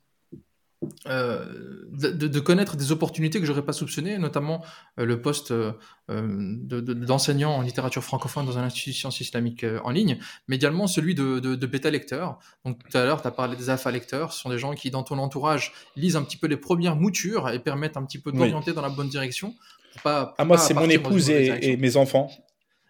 [1.07, 1.45] euh,
[1.93, 4.63] de, connaître des opportunités que j'aurais pas soupçonnées, notamment
[4.99, 5.73] euh, le poste euh,
[6.09, 10.19] d'enseignant en littérature francophone dans une institution islamique en ligne,
[10.49, 12.39] mais également celui de, bêta lecteur.
[12.65, 14.91] Donc tout à l'heure, tu as parlé des alpha lecteurs, ce sont des gens qui,
[14.91, 18.33] dans ton entourage, lisent un petit peu les premières moutures et permettent un petit peu
[18.33, 19.55] d'orienter dans la bonne direction.
[20.03, 22.31] Pas, ah, moi, c'est mon épouse et, mes enfants.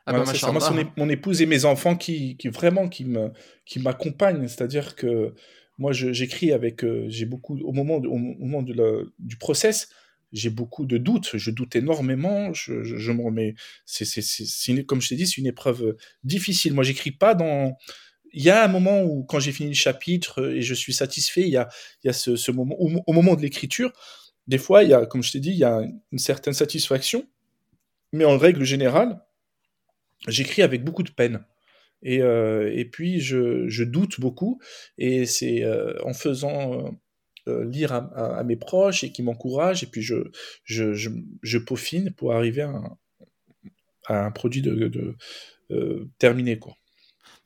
[0.06, 3.30] Ah bah, moi, c'est mon épouse et mes enfants qui, qui vraiment qui me
[3.64, 5.34] qui m'accompagnent, c'est-à-dire que
[5.78, 9.88] moi, j'écris avec, euh, j'ai beaucoup, au moment, au moment de du process,
[10.32, 13.54] j'ai beaucoup de doutes, je doute énormément, je, je, me remets,
[13.84, 16.72] c'est, comme je t'ai dit, c'est une épreuve euh, difficile.
[16.72, 17.76] Moi, j'écris pas dans,
[18.32, 20.92] il y a un moment où, quand j'ai fini le chapitre euh, et je suis
[20.92, 21.68] satisfait, il y a,
[22.02, 23.92] il y a ce, moment, au, moment de l'écriture,
[24.46, 27.26] des fois, il y a, comme je t'ai dit, il y a une certaine satisfaction,
[28.12, 29.20] mais en règle générale,
[30.28, 31.44] j'écris avec beaucoup de peine.
[32.02, 34.60] Et, euh, et puis, je, doute beaucoup.
[34.98, 36.98] Et c'est euh, en faisant
[37.48, 44.26] euh, lire à, mes proches et qui m'encouragent, et puis je, peaufine pour arriver à
[44.26, 45.16] un, produit de,
[46.18, 46.58] terminé.
[46.58, 46.74] Quoi.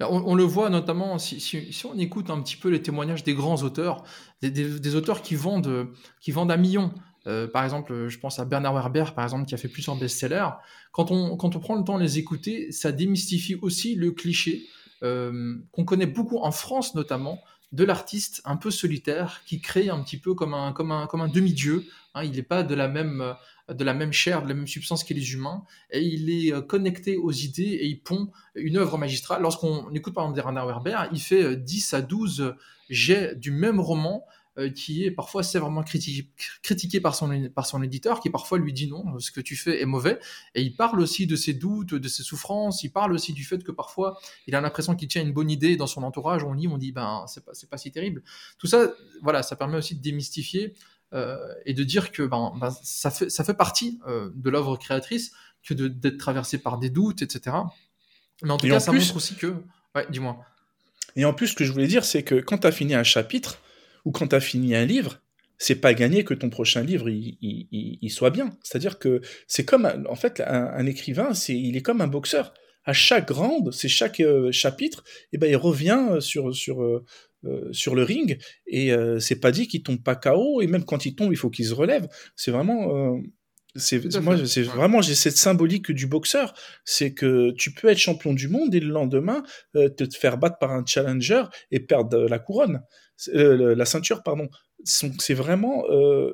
[0.01, 3.63] On, on, le voit notamment si, on écoute un petit peu les témoignages des grands
[3.63, 4.05] auteurs,
[4.43, 5.89] des auteurs qui vendent,
[6.21, 6.93] qui vendent à millions.
[7.27, 10.51] Euh, par exemple, je pense à Bernard Werber, par exemple, qui a fait plusieurs best-sellers.
[10.93, 14.67] Quand on, quand on prend le temps de les écouter, ça démystifie aussi le cliché
[15.03, 20.03] euh, qu'on connaît beaucoup en France notamment de l'artiste un peu solitaire qui crée un
[20.03, 21.85] petit peu comme un, comme un, comme un demi-dieu.
[22.15, 23.35] Hein, il n'est pas de la même
[23.69, 26.61] de la même chair, de la même substance que les humains, et il est euh,
[26.61, 29.43] connecté aux idées et il pond une œuvre magistrale.
[29.43, 32.55] Lorsqu'on écoute par exemple Bernard Werber, il fait 10 à 12
[32.89, 34.25] jets du même roman
[34.59, 36.29] euh, qui est parfois sévèrement critiqué,
[36.63, 39.83] critiqué par, son, par son éditeur, qui parfois lui dit non, ce que tu fais
[39.83, 40.19] est mauvais.
[40.55, 43.63] Et il parle aussi de ses doutes, de ses souffrances, il parle aussi du fait
[43.63, 46.69] que parfois il a l'impression qu'il tient une bonne idée dans son entourage, on lit,
[46.69, 48.23] on dit ben c'est pas, pas si terrible.
[48.59, 48.93] Tout ça,
[49.23, 50.75] voilà, ça permet aussi de démystifier
[51.13, 54.77] euh, et de dire que ben, ben, ça, fait, ça fait partie euh, de l'œuvre
[54.77, 55.33] créatrice
[55.63, 57.57] que d'être traversé par des doutes, etc.
[58.43, 59.55] Mais en tout cas, ça montre aussi que...
[59.95, 60.45] Ouais, dis-moi.
[61.15, 63.03] Et en plus, ce que je voulais dire, c'est que quand tu as fini un
[63.03, 63.61] chapitre,
[64.07, 65.21] ou quand tu as fini un livre,
[65.59, 68.57] c'est pas gagné que ton prochain livre il, soit bien.
[68.63, 72.55] C'est-à-dire que c'est comme en fait un, écrivain, c'est il est comme un boxeur.
[72.85, 77.05] À chaque grande, c'est chaque euh, chapitre, et eh ben il revient sur sur euh,
[77.45, 78.39] euh, sur le ring
[78.69, 81.51] et c'est pas dit qu'il tombe pas KO et même quand il tombe, il faut
[81.51, 82.09] qu'il se relève.
[82.37, 83.19] C'est vraiment
[83.79, 86.55] c'est moi c'est vraiment j'ai cette symbolique du boxeur,
[86.85, 89.43] c'est que tu peux être champion du monde et le lendemain
[89.75, 92.83] te faire battre par un challenger et perdre la couronne.
[93.29, 94.49] Euh, la ceinture, pardon.
[94.85, 96.33] C'est vraiment euh,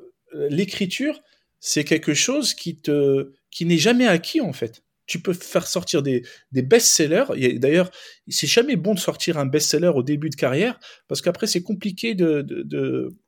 [0.49, 1.21] l'écriture,
[1.59, 4.83] c'est quelque chose qui te qui n'est jamais acquis en fait.
[5.05, 6.23] Tu peux faire sortir des,
[6.53, 7.25] des best-sellers.
[7.59, 7.91] D'ailleurs,
[8.29, 12.15] c'est jamais bon de sortir un best-seller au début de carrière parce qu'après c'est compliqué
[12.15, 12.45] de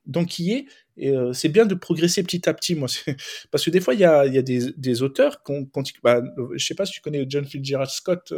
[0.06, 0.68] d'enquiller.
[0.98, 2.76] Et euh, c'est bien de progresser petit à petit.
[2.76, 2.88] Moi,
[3.52, 6.22] parce que des fois il y a, y a des, des auteurs quand, quand bah,
[6.54, 8.34] je sais pas si tu connais John Fitzgerald Scott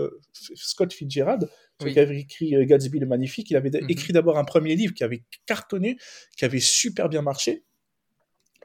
[0.56, 1.50] Scott Fitzgerald
[1.86, 3.50] qui avait écrit euh, Gatsby le Magnifique.
[3.52, 3.90] Il avait mhm.
[3.90, 5.98] écrit d'abord un premier livre qui avait cartonné,
[6.36, 7.64] qui avait super bien marché.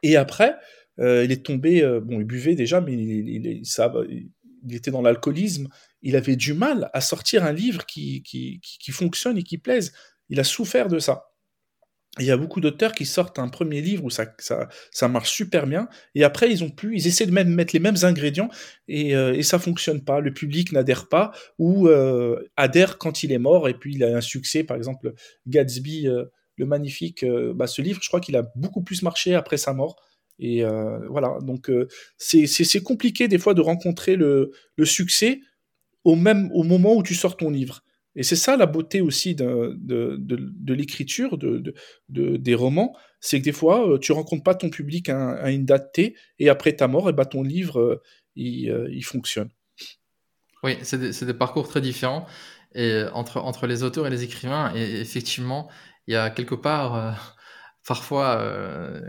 [0.03, 0.57] Et après,
[0.99, 4.91] euh, il est tombé, euh, bon, il buvait déjà, mais il, il, ça, il était
[4.91, 5.69] dans l'alcoolisme.
[6.03, 9.93] Il avait du mal à sortir un livre qui, qui, qui fonctionne et qui plaise.
[10.29, 11.32] Il a souffert de ça.
[12.19, 15.67] Il y a beaucoup d'auteurs qui sortent un premier livre où ça, ça, marche super
[15.67, 18.51] bien, et après ils ont plus, ils essaient de même mettre les mêmes ingrédients
[18.87, 20.21] et, euh, et ça fonctionne pas.
[20.21, 24.15] Le public n'adhère pas ou euh, adhère quand il est mort et puis il a
[24.15, 24.63] un succès.
[24.63, 25.15] Par exemple,
[25.47, 29.35] Gatsby, euh, le magnifique, euh, bah, ce livre, je crois qu'il a beaucoup plus marché
[29.35, 29.97] après sa mort.
[30.39, 30.65] Et
[31.09, 31.71] voilà, donc
[32.19, 35.41] c'est compliqué des fois de rencontrer le, le succès
[36.03, 37.85] au même au moment où tu sors ton livre.
[38.15, 41.75] Et c'est ça la beauté aussi de, de, de, l'écriture, de,
[42.09, 45.93] des romans, c'est que des fois, euh, tu rencontres pas ton public à, une date
[45.93, 48.03] T, et après ta mort, et bah, ton livre, euh,
[48.37, 49.49] il, euh, il, fonctionne.
[50.63, 52.27] Oui, c'est des, parcours très différents.
[52.75, 54.73] et entre, entre les auteurs et les écrivains.
[54.75, 55.71] Et effectivement,
[56.07, 57.37] il y a quelque part,
[57.87, 58.45] parfois,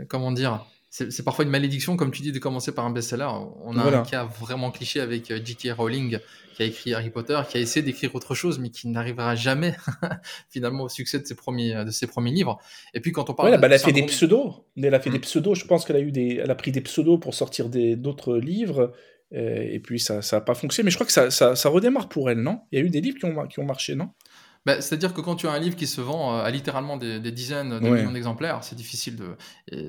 [0.08, 0.64] comment dire,
[0.96, 3.26] c'est parfois une malédiction, comme tu dis, de commencer par un best-seller.
[3.64, 5.72] On a un cas vraiment cliché avec euh, J.K.
[5.76, 6.20] Rowling,
[6.54, 9.74] qui a écrit Harry Potter, qui a essayé d'écrire autre chose, mais qui n'arrivera jamais
[10.50, 12.60] finalement au succès de ses premiers, de ses premiers livres.
[12.94, 14.64] Et puis quand on parle, ouais, bah, elle a fait des pseudos.
[14.80, 15.22] Elle a fait des hmm.
[15.22, 15.58] pseudos.
[15.58, 18.92] Je pense qu'elle a eu des, elle a pris des pseudos pour sortir d'autres livres.
[19.32, 20.84] Et puis ça, ça a pas fonctionné.
[20.84, 22.60] Mais je crois que ça, ça, ça redémarre pour elle, non?
[22.70, 24.10] Il y a eu des livres qui ont, qui ont marché, non?
[24.66, 27.20] Bah, C'est-à-dire que quand tu as un livre qui se vend euh, à littéralement des,
[27.32, 29.36] dizaines de millions d'exemplaires, c'est difficile, de,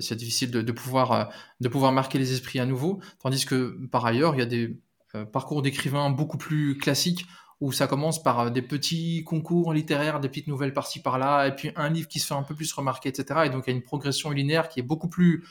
[0.01, 1.23] c'est difficile de, pouvoir, euh,
[1.61, 2.99] de pouvoir marquer les esprits à nouveau.
[3.21, 4.79] Tandis que par ailleurs, il y a des
[5.15, 7.25] euh, parcours d'écrivains beaucoup plus classiques
[7.61, 11.71] où ça commence par des petits concours littéraires, des petites nouvelles par-ci par-là, et puis
[11.77, 13.43] un livre qui se fait un peu plus remarquer, etc.
[13.45, 15.45] Et donc il y a une progression linéaire qui est beaucoup plus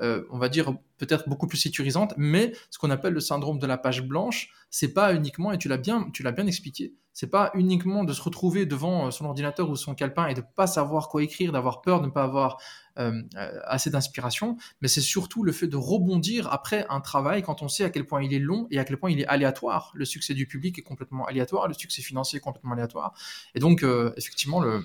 [0.00, 3.66] euh, on va dire peut-être beaucoup plus sécurisante, mais ce qu'on appelle le syndrome de
[3.66, 7.30] la page blanche, c'est pas uniquement, et tu l'as bien, tu l'as bien expliqué, c'est
[7.30, 10.66] pas uniquement de se retrouver devant euh, son ordinateur ou son calepin et de pas
[10.66, 12.58] savoir quoi écrire, d'avoir peur de ne pas avoir
[12.98, 13.22] euh,
[13.64, 17.84] assez d'inspiration, mais c'est surtout le fait de rebondir après un travail quand on sait
[17.84, 19.92] à quel point il est long et à quel point il est aléatoire.
[19.94, 23.14] Le succès du public est complètement aléatoire, le succès financier est complètement aléatoire,
[23.54, 23.84] et donc
[24.16, 24.82] effectivement le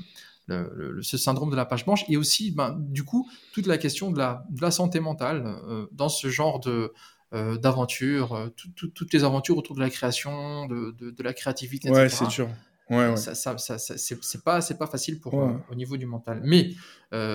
[0.50, 4.18] ce syndrome de la page blanche, et aussi, ben, du coup, toute la question de
[4.18, 6.94] la, de la santé mentale euh, dans ce genre de
[7.34, 12.10] euh, d'aventures, euh, toutes les aventures autour de la création, de, de, la créativité, ouais,
[12.10, 12.50] c'est sûr.
[12.90, 13.16] Ouais, ouais.
[13.16, 16.42] Ça, ça, ça c'est pas pas facile pour au niveau du mental.
[16.44, 16.72] Mais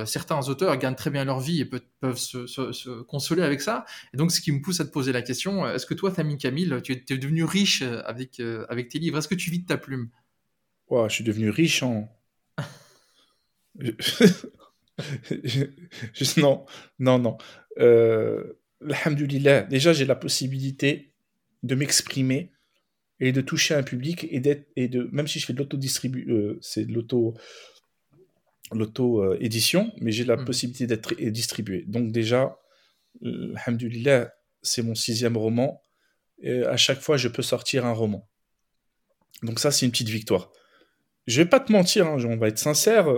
[0.05, 3.87] certains auteurs gagnent très bien leur vie et peuvent se, se, consoler avec ça.
[4.13, 6.37] Et donc, ce qui me pousse à te poser la question est-ce que toi, Tammy
[6.37, 8.39] Camille, tu es, es, devenu riche avec
[8.69, 9.17] avec tes livres?
[9.17, 10.11] Est-ce que tu vis de ta plume?
[10.91, 12.07] Ouais, Je suis devenu riche en
[16.39, 16.65] non,
[16.99, 17.37] non, non.
[17.79, 21.13] Euh, déjà j'ai la possibilité
[21.63, 22.53] de m'exprimer
[23.21, 26.27] et de toucher un public et d'être et de même si je fais de l'auto-distribu,
[26.31, 27.35] euh, c'est de l'auto
[28.73, 30.45] l'auto édition, mais j'ai la mmh.
[30.45, 31.85] possibilité d'être distribué.
[31.87, 32.59] Donc déjà,
[33.23, 35.81] alhamdoulilah, c'est mon sixième roman.
[36.41, 38.29] Et à chaque fois, je peux sortir un roman.
[39.43, 40.51] Donc ça, c'est une petite victoire.
[41.27, 43.09] Je vais pas te mentir, hein, on va être sincère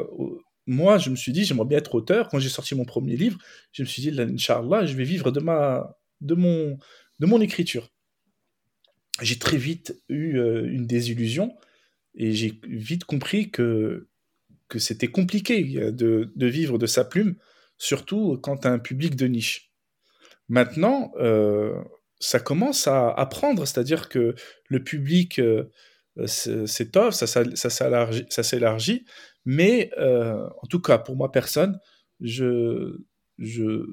[0.68, 2.28] moi, je me suis dit, j'aimerais bien être auteur.
[2.28, 3.38] Quand j'ai sorti mon premier livre,
[3.72, 6.78] je me suis dit, Inch'Allah, je vais vivre de, ma, de, mon,
[7.18, 7.88] de mon écriture.
[9.22, 11.56] J'ai très vite eu euh, une désillusion
[12.14, 14.08] et j'ai vite compris que,
[14.68, 17.36] que c'était compliqué euh, de, de, vivre de sa plume,
[17.78, 19.72] surtout quand tu un public de niche.
[20.50, 21.82] Maintenant, euh,
[22.20, 24.34] ça commence à, apprendre, c'est-à-dire que
[24.68, 25.40] le public
[26.26, 29.04] s'étoffe, ça, ça s'élargit,
[29.44, 31.78] mais euh, en tout cas, pour moi, personne,
[32.20, 32.98] je,
[33.38, 33.86] je,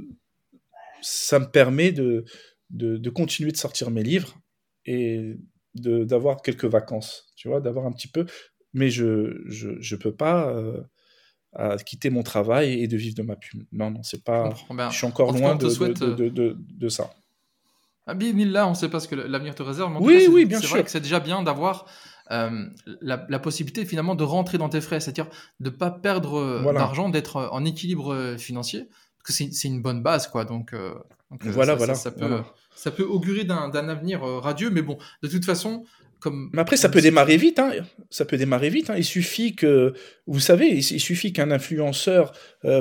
[1.01, 2.25] ça me permet de,
[2.69, 4.35] de, continuer de sortir mes livres
[4.85, 5.37] et
[5.75, 8.25] d'avoir quelques vacances, tu vois, d'avoir un petit peu.
[8.73, 10.53] Mais je ne je, peux pas
[11.57, 13.65] euh, quitter mon travail et de vivre de ma plume.
[13.71, 14.53] Non, non, c'est pas.
[14.89, 17.13] Je, suis encore loin de, de, de, de, ça.
[18.07, 19.93] Ah, là, on ne sait pas ce que l'avenir te réserve.
[19.93, 20.67] Mais oui, oui, bien sûr.
[20.67, 21.85] C'est vrai que c'est déjà bien d'avoir
[22.31, 22.65] euh,
[23.01, 25.27] la, possibilité finalement de rentrer dans tes frais, c'est-à-dire
[25.59, 29.81] de ne pas perdre euh, d'argent, d'être euh, en équilibre financier, parce que c'est une
[29.81, 30.45] bonne base, quoi.
[30.45, 30.73] Donc,
[31.41, 32.41] voilà, ça, voilà, ça, peut,
[32.75, 35.85] ça peut augurer d'un avenir radieux, mais bon, de toute façon,
[36.19, 37.59] comme, mais après, ça peut démarrer vite.
[37.59, 37.71] Hein.
[38.09, 38.89] Ça peut démarrer vite.
[38.89, 38.95] Hein.
[38.97, 39.93] Il suffit que,
[40.25, 42.31] vous savez, il, suffit qu'un influenceur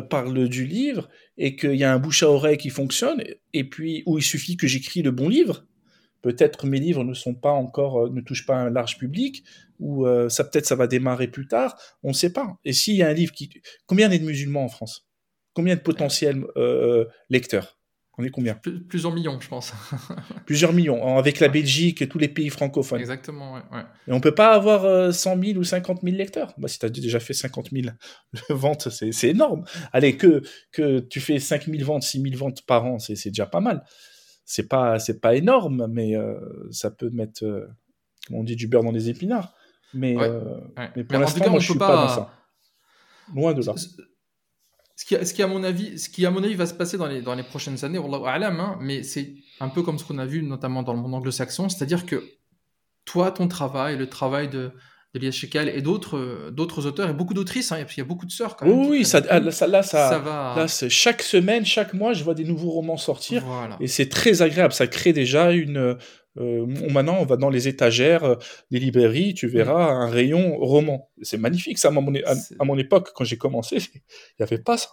[0.09, 3.23] parle du livre et qu'il y a un bouche à oreille qui fonctionne,
[3.53, 5.65] et puis, ou il suffit que j'écris le bon livre,
[6.25, 9.45] peut-être mes livres ne sont pas encore, euh, ne touchent pas un large public,
[9.79, 12.57] ou euh, ça peut-être ça va démarrer plus tard, on ne sait pas.
[12.65, 13.51] Et s'il y a un livre qui,
[13.85, 15.07] combien il y a de musulmans en France?
[15.53, 17.79] Combien de potentiels euh, lecteurs?
[18.17, 18.59] On est combien?
[18.89, 19.75] Plusieurs millions, je pense.
[20.47, 23.01] Plusieurs millions, avec la Belgique et tous les pays francophones.
[23.01, 23.83] Exactement, ouais.
[24.09, 26.55] Et on peut pas avoir 100 000 ou 50 000 lecteurs?
[26.57, 27.89] Bah, si tu as déjà fait 50 000
[28.51, 29.65] ventes, c'est énorme.
[29.93, 33.47] Allez, que, que tu fais 5 000 ventes, 6 000 ventes par an, c'est déjà
[33.47, 33.85] pas mal
[34.45, 36.39] c'est pas c'est pas énorme, mais euh,
[36.71, 37.67] ça peut mettre, euh,
[38.31, 39.55] on dit, du beurre dans les épinards.
[39.93, 40.61] Mais, euh,
[40.97, 41.97] mais pour l'instant, moi, je suis pas...
[41.97, 42.35] dans ça.
[43.35, 43.75] Loin de là.
[44.97, 46.97] Ce qui, ce qui, à mon avis, ce qui, à mon avis, va se passer
[46.97, 50.19] dans les, dans les prochaines années, alam, hein, mais c'est un peu comme ce qu'on
[50.19, 52.23] a vu notamment dans le monde anglo-saxon, c'est-à-dire que
[53.05, 54.73] toi, ton travail, le travail de,
[55.15, 57.73] Elias Shekel et d'autres d'autres auteurs et beaucoup d'autrices.
[57.73, 58.87] Hein, il y a beaucoup de sœurs quand même.
[58.87, 60.55] Oui, ça, là, ça, là, ça, va...
[60.57, 63.45] là, chaque semaine, chaque mois, je vois des nouveaux romans sortir
[63.81, 64.73] et c'est très agréable.
[64.73, 65.97] Ça crée déjà une.
[66.37, 68.35] Euh, maintenant, on va dans les étagères euh,
[68.71, 69.97] des librairies, tu verras mm.
[70.03, 71.11] un rayon roman.
[71.23, 71.79] C'est magnifique.
[71.79, 74.01] Ça, à mon, à, mon époque, quand j'ai commencé, il
[74.41, 74.89] n'y avait pas ça.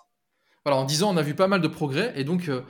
[0.64, 2.48] Voilà, en 10 ans, on a vu pas mal de progrès et donc.
[2.50, 2.62] Euh,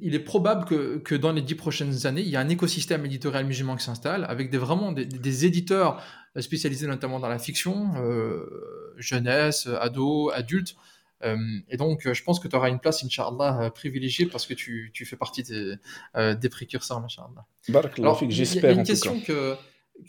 [0.00, 3.04] il est probable que, que, dans les dix prochaines années, il y a un écosystème
[3.06, 6.02] éditorial musulman qui s'installe avec des, vraiment des, éditeurs
[6.38, 10.76] spécialisés notamment dans la fiction, euh, jeunesse, ado, adulte.
[11.24, 11.36] Euh,
[11.68, 15.04] et donc, je pense que tu auras une place, Inch'Allah, privilégiée parce que tu, tu
[15.04, 15.74] fais partie des,
[16.34, 17.44] des précurseurs, Inch'Allah.
[18.30, 18.70] J'espère.
[18.70, 19.56] Il y a une question que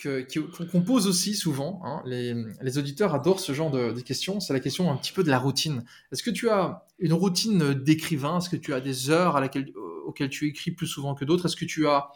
[0.04, 1.82] qu'on pose aussi souvent.
[1.84, 2.02] Hein.
[2.06, 4.40] Les, auditeurs adorent ce genre de, questions.
[4.40, 5.84] C'est la question un petit peu de la routine.
[6.12, 8.38] Est-ce que tu as une routine d'écrivain?
[8.38, 9.72] Est-ce que tu as des heures laquelle,
[10.06, 11.48] auxquelles tu écris plus souvent que d'autres?
[11.48, 12.10] Est-ce que tu as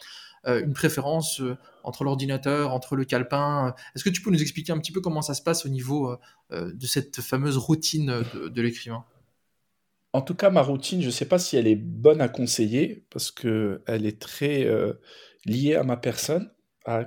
[0.45, 3.73] euh, une préférence euh, entre l'ordinateur, entre le calepin?
[3.95, 6.15] Est-ce que tu peux nous expliquer un petit peu comment ça se passe au niveau
[6.51, 9.05] euh, de cette fameuse routine de, l'écrivain?
[10.11, 13.05] En tout cas, ma routine, je ne sais pas si elle est bonne à conseiller
[13.09, 14.69] parce qu'elle est très
[15.45, 16.51] liée à ma personne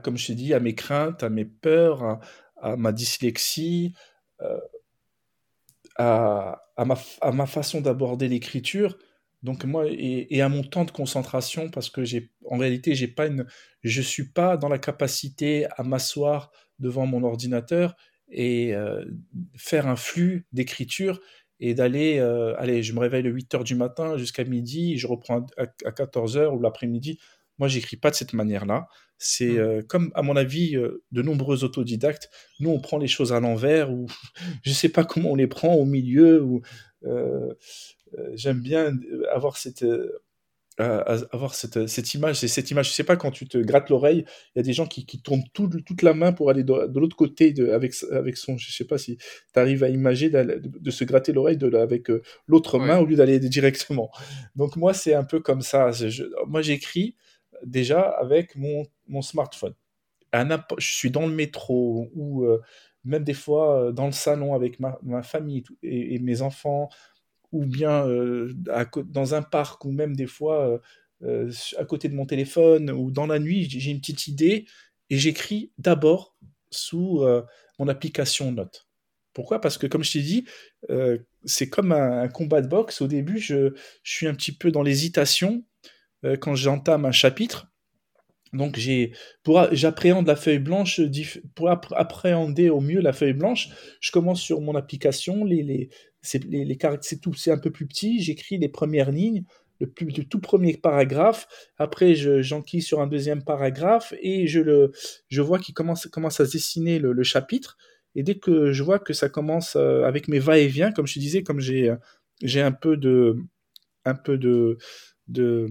[0.02, 2.20] comme je t'ai dit, à mes craintes, à mes peurs,
[2.60, 3.94] à, ma dyslexie,
[4.42, 4.60] euh,
[5.96, 8.96] à, ma, à, façon d'aborder l'écriture.
[9.42, 13.26] Donc moi et, à mon temps de concentration parce que j'ai en réalité j'ai pas
[13.26, 13.46] une
[13.82, 17.94] je suis pas dans la capacité à m'asseoir devant mon ordinateur
[18.28, 19.04] et euh,
[19.56, 21.20] faire un flux d'écriture
[21.60, 25.06] et d'aller euh, allez je me réveille le 8 heures du matin jusqu'à midi je
[25.06, 27.20] reprends à, à 14 heures ou l'après-midi
[27.58, 28.88] moi, j'écris pas de cette manière-là.
[29.18, 29.58] C'est mmh.
[29.58, 32.30] euh, comme, à mon avis, euh, de nombreux autodidactes.
[32.60, 34.06] Nous, on prend les choses à l'envers ou
[34.62, 36.42] je sais pas comment on les prend au milieu.
[36.42, 36.62] Ou
[37.04, 37.54] euh,
[38.34, 38.92] j'aime bien
[39.32, 39.84] avoir cette
[40.78, 42.36] avoir cette, cette image.
[42.36, 42.90] C'est cette image.
[42.90, 45.22] Je sais pas quand tu te grattes l'oreille, il y a des gens qui, qui
[45.22, 48.58] tournent toute la main pour aller de, l'autre côté de, avec avec son.
[48.58, 52.08] Je sais pas si tu arrives à imaginer de, se gratter l'oreille avec
[52.46, 54.10] l'autre main au lieu d'aller directement.
[54.54, 55.92] Donc moi, c'est un peu comme ça.
[56.46, 57.16] moi, j'écris
[57.64, 58.86] déjà avec mon,
[59.22, 59.74] smartphone.
[60.32, 60.46] je
[60.78, 62.60] suis dans le métro ou euh,
[63.04, 66.88] même des fois euh, dans le salon avec ma, famille et, mes enfants,
[67.52, 68.52] ou bien euh,
[69.06, 70.80] dans un parc, ou même des fois
[71.22, 74.66] à côté de mon téléphone, ou dans la nuit, j'ai une petite idée
[75.08, 76.36] et j'écris d'abord
[76.70, 77.24] sous
[77.78, 78.86] mon application Note.
[79.32, 79.60] Pourquoi?
[79.60, 80.46] Parce que comme je t'ai dit,
[81.44, 83.00] c'est comme un, combat de boxe.
[83.00, 85.64] Au début, je suis un petit peu dans l'hésitation
[86.26, 87.68] euh, quand j'entame un chapitre.
[88.52, 89.12] Donc j'ai
[89.42, 91.00] pour j'appréhende la feuille blanche
[91.54, 93.70] pour appréhender au mieux la feuille blanche,
[94.00, 95.90] je commence sur mon application les les
[96.22, 99.44] c'est les, c'est tout c'est un peu plus petit, j'écris les premières lignes,
[99.80, 99.88] le,
[100.24, 104.92] tout premier paragraphe, après j'enquille sur un deuxième paragraphe et je le
[105.28, 107.76] je vois qu'il commence commence à se dessiner le, chapitre
[108.14, 111.42] et dès que je vois que ça commence euh, avec mes va-et-vient comme je disais
[111.42, 111.92] comme j'ai
[112.42, 113.36] j'ai un peu de
[114.04, 114.78] un peu de
[115.28, 115.68] de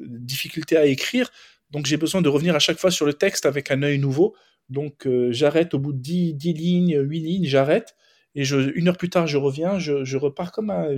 [0.00, 1.30] difficulté à écrire.
[1.70, 4.34] Donc j'ai besoin de revenir à chaque fois sur le texte avec un œil nouveau.
[4.68, 7.94] Donc euh, j'arrête au bout de 10, 10 lignes, 8 lignes, j'arrête.
[8.34, 10.94] Et une heure plus tard, je reviens, je, repars comme un,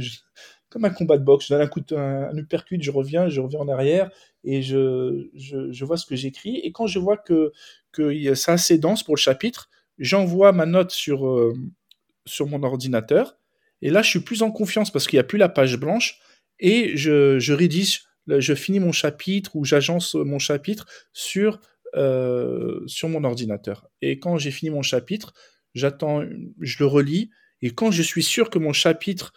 [0.68, 1.46] comme un combat de boxe.
[1.46, 4.10] Je donne un coup de, un, uppercut, je reviens, je reviens en arrière
[4.44, 6.56] et je, je, je vois ce que j'écris.
[6.58, 7.52] Et quand je vois que,
[7.92, 11.54] que c'est assez dense pour le chapitre, j'envoie ma note sur, euh,
[12.26, 13.38] sur mon ordinateur.
[13.80, 16.20] Et là, je suis plus en confiance parce qu'il n'y a plus la page blanche
[16.60, 21.60] et je, rédige, je finis mon chapitre ou j'agence mon chapitre sur,
[21.96, 23.88] euh, sur mon ordinateur.
[24.02, 25.32] Et quand j'ai fini mon chapitre,
[25.74, 26.22] j'attends,
[26.60, 27.30] je le relis,
[27.62, 29.32] et quand je suis sûr que mon chapitre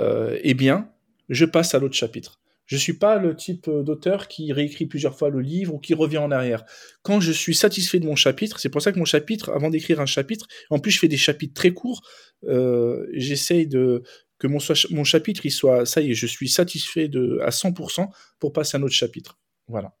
[0.00, 0.90] euh, est bien,
[1.28, 2.40] je passe à l'autre chapitre.
[2.66, 6.18] Je suis pas le type d'auteur qui réécrit plusieurs fois le livre ou qui revient
[6.18, 6.64] en arrière.
[7.02, 10.00] Quand je suis satisfait de mon chapitre, c'est pour ça que mon chapitre, avant d'écrire
[10.00, 12.00] un chapitre, en plus je fais des chapitres très courts,
[12.44, 14.04] euh, j'essaye de,
[14.40, 18.08] que mon, chapitre, il soit, ça y est, je suis satisfait de, à 100%
[18.40, 19.38] pour passer à un autre chapitre.
[19.68, 19.94] Voilà.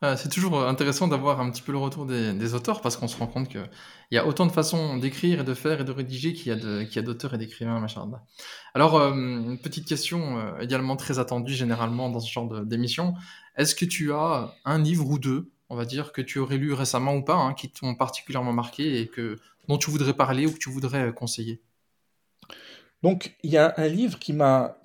[0.00, 3.16] Ah, c'est toujours intéressant d'avoir un petit peu le retour des, auteurs parce qu'on se
[3.16, 3.68] rend compte qu'il
[4.12, 7.02] y a autant de façons d'écrire et de faire et de rédiger qu'il y a
[7.02, 8.08] d'auteurs et d'écrivains, machin.
[8.74, 13.14] Alors, euh, une petite question euh, également très attendue généralement dans ce genre d'émission.
[13.56, 16.72] Est-ce que tu as un livre ou deux, on va dire, que tu aurais lu
[16.72, 20.52] récemment ou pas, hein, qui t'ont particulièrement marqué et que, dont tu voudrais parler ou
[20.52, 21.62] que tu voudrais conseiller?
[23.04, 24.80] Donc, il y a un livre qui m'a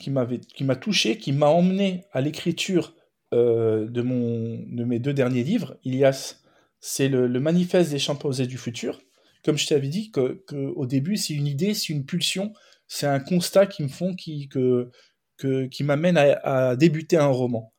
[0.82, 2.94] touché, qui m'a emmené à l'écriture
[3.34, 5.78] euh, de mon mes deux derniers livres.
[5.86, 6.42] Ilias,
[6.82, 9.00] c'est le, manifeste des chimpanzés du futur.
[9.46, 10.12] Comme je t'avais dit,
[10.52, 12.52] au début, c'est une idée, c'est une pulsion,
[12.88, 14.50] c'est un constat qui me font qui
[15.80, 17.74] m'amène à, débuter un roman.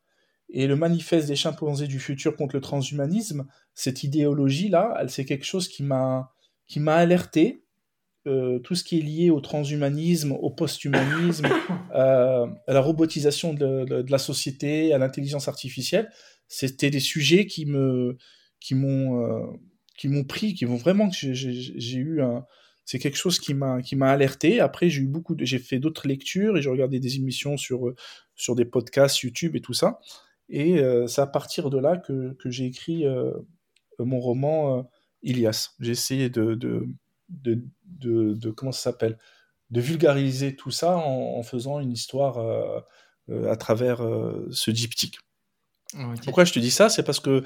[0.48, 5.44] Et le manifeste des chimpanzés du futur contre le transhumanisme, cette idéologie là, c'est quelque
[5.44, 6.32] chose qui m'a
[6.66, 7.62] qui m'a alerté
[8.26, 11.46] euh, tout ce qui est lié au transhumanisme, au posthumanisme,
[11.94, 16.10] euh, à la robotisation de, la société, à l'intelligence artificielle,
[16.46, 18.18] c'était des sujets qui me,
[18.60, 19.46] qui m'ont, euh,
[19.96, 22.44] qui m'ont pris, qui vont vraiment j'ai eu un,
[22.84, 24.60] c'est quelque chose qui m'a qui m'a alerté.
[24.60, 27.94] Après, j'ai eu beaucoup, j'ai fait d'autres lectures et j'ai regardé des émissions sur
[28.34, 30.00] sur des podcasts YouTube et tout ça.
[30.50, 33.04] Et euh, c'est à partir de là que, j'ai écrit
[33.98, 34.90] mon roman
[35.22, 35.70] Ilias.
[35.80, 36.58] J'ai essayé de,
[37.90, 39.18] de, comment ça s'appelle
[39.70, 42.38] de vulgariser tout ça en, faisant une histoire
[43.28, 44.00] à travers
[44.50, 45.18] ce diptyque.
[46.24, 46.88] Pourquoi je te dis ça?
[46.88, 47.44] C'est parce que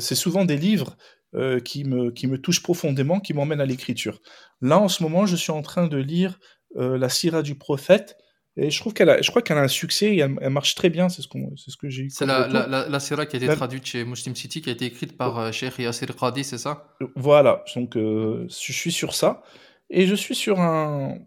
[0.00, 0.96] c'est souvent des livres
[1.34, 4.20] euh, qui, me, qui me touche profondément, qui m'emmène à l'écriture.
[4.60, 6.38] Là, en ce moment, je suis en train de lire
[6.76, 8.16] euh, la Syrah du prophète.
[8.56, 10.88] Et je trouve qu'elle a, je crois qu'elle a un succès et elle, marche très
[10.88, 12.10] bien, c'est ce, qu'on, c'est ce que j'ai eu.
[12.10, 14.84] C'est la, la, la, Syrah qui a été traduite chez Muslim City, qui a été
[14.84, 16.88] écrite par euh, Sheikh Yasser Qadi, c'est ça?
[17.16, 19.42] Voilà, donc je suis sur ça.
[19.90, 21.18] Et je suis sur un.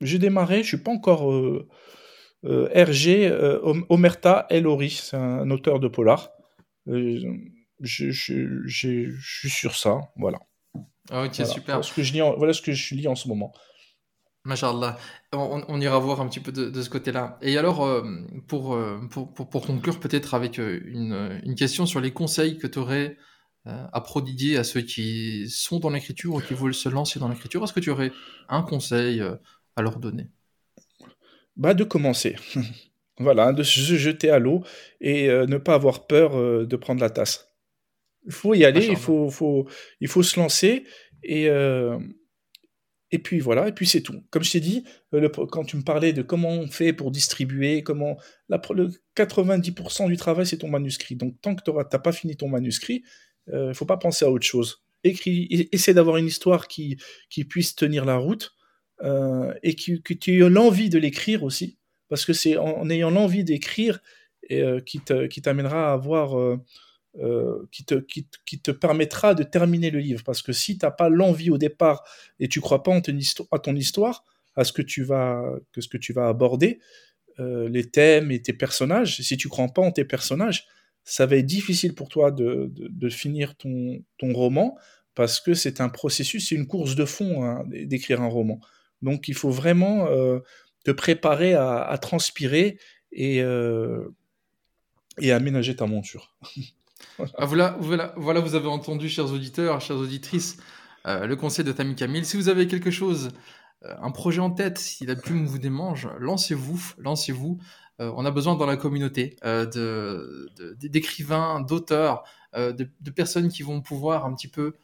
[0.00, 1.32] J'ai démarré, je suis pas encore.
[2.44, 3.32] RG
[3.88, 6.30] Omerta Elori, c'est un auteur de polar
[7.82, 10.38] je, je, suis sur ça, voilà.
[11.10, 11.74] Ah, ok, super.
[11.74, 13.52] Voilà ce, que je lis voilà ce que je lis en ce moment.
[14.44, 14.98] Mashallah.
[15.32, 17.38] On, on, ira voir un petit peu de, ce côté-là.
[17.42, 18.02] Et alors, euh,
[18.48, 22.58] pour, euh, pour, pour, pour, conclure peut-être avec euh, une, une, question sur les conseils
[22.58, 23.16] que tu aurais
[23.64, 27.62] à prodiguer à ceux qui sont dans l'écriture ou qui veulent se lancer dans l'écriture,
[27.62, 28.10] est-ce que tu aurais
[28.48, 29.22] un conseil
[29.76, 30.26] à leur donner?
[31.54, 32.34] Bah, De commencer.
[33.18, 34.64] voilà, de se jeter à l'eau
[35.00, 37.52] et ne pas avoir peur de prendre la tasse.
[38.26, 39.68] Il faut y aller, il faut, faut,
[40.00, 40.84] il faut se lancer
[41.22, 41.98] et, euh,
[43.12, 44.24] et puis voilà, et puis c'est tout.
[44.30, 47.82] Comme je t'ai dit, euh, quand tu me parlais de comment on fait pour distribuer,
[47.82, 48.16] comment
[48.48, 51.14] le 90% du travail c'est ton manuscrit.
[51.14, 53.04] Donc tant que tu n'as pas fini ton manuscrit,
[53.48, 54.82] il euh, ne faut pas penser à autre chose.
[55.04, 56.96] Écris, essaie d'avoir une histoire qui,
[57.50, 58.54] puisse tenir la route
[59.02, 63.44] euh, et que, tu aies l'envie de l'écrire aussi, parce que c'est en, ayant l'envie
[63.44, 64.00] d'écrire
[64.48, 66.58] qui t'amènera à avoir
[67.18, 68.24] euh, qui, te, qui,
[68.62, 70.22] te permettra de terminer le livre.
[70.24, 72.04] Parce que si tu n'as pas l'envie au départ
[72.40, 73.18] et tu crois pas en ton
[73.50, 74.24] à ton histoire,
[74.56, 76.80] à ce que tu vas, que ce que tu vas aborder,
[77.38, 80.66] euh, les thèmes et tes personnages, si tu crois pas en tes personnages,
[81.04, 84.78] ça va être difficile pour toi de, de, finir ton, ton roman
[85.14, 88.58] parce que c'est un processus, c'est une course de fond hein, d'écrire un roman.
[89.02, 90.38] Donc il faut vraiment euh,
[90.84, 92.78] te préparer à, à transpirer
[93.12, 93.42] et,
[95.18, 96.34] et aménager ta monture.
[97.36, 100.56] Ah, voilà, voilà, voilà, vous avez entendu, chers auditeurs, chères auditrices,
[101.06, 102.24] euh, le conseil de Tammy Camille.
[102.24, 103.30] Si vous avez quelque chose,
[103.84, 107.58] euh, un projet en tête, si la plume vous démange, lancez-vous, lancez-vous.
[108.00, 110.48] Euh, on a besoin dans la communauté de,
[110.80, 114.74] d'écrivains, d'auteurs, de, de, personnes qui vont pouvoir un petit peu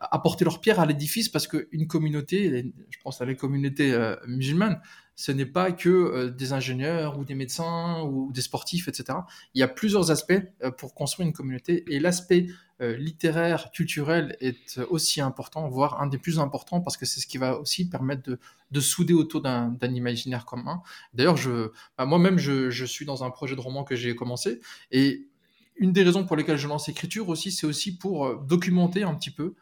[0.00, 3.96] apporter leur pierre à l'édifice parce qu'une communauté, je pense à la communauté
[4.26, 4.80] musulmane,
[5.16, 9.18] ce n'est pas que euh, des ingénieurs ou des médecins ou des sportifs, etc.
[9.54, 12.48] Il y a plusieurs aspects euh, pour construire une communauté et l'aspect
[12.80, 17.26] euh, littéraire, culturel est aussi important, voire un des plus importants parce que c'est ce
[17.26, 18.40] qui va aussi permettre de,
[18.72, 20.82] de souder autour d'un imaginaire commun.
[21.12, 21.36] D'ailleurs,
[21.96, 24.60] bah, moi-même, je, suis dans un projet de roman que j'ai commencé
[24.90, 25.28] et
[25.76, 29.30] une des raisons pour lesquelles je lance l'écriture aussi, c'est aussi pour documenter un petit
[29.30, 29.54] peu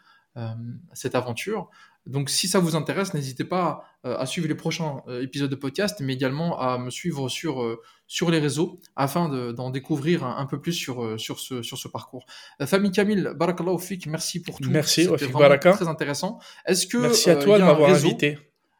[0.92, 1.68] cette aventure.
[2.06, 5.56] Donc si ça vous intéresse, n'hésitez pas euh, à suivre les prochains euh, épisodes de
[5.56, 10.46] podcast, mais également à me suivre sur, euh, sur les réseaux afin d'en découvrir un,
[10.46, 12.26] peu plus sur, sur, ce, sur ce parcours.
[12.66, 14.70] famille Camille, barakallahu fik, merci pour tout.
[14.70, 16.40] Merci, C'était vraiment très intéressant.
[16.66, 18.38] Est-ce que merci à toi de m'avoir invité.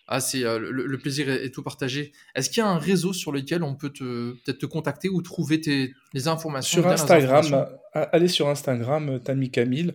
[0.09, 2.12] Ah, c'est le, plaisir est, tout partagé.
[2.34, 5.61] Est-ce qu'il y a un réseau sur lequel on peut peut-être te contacter ou trouver
[5.61, 9.94] tes, les informations Sur Instagram, allez sur Instagram, Tammy Camille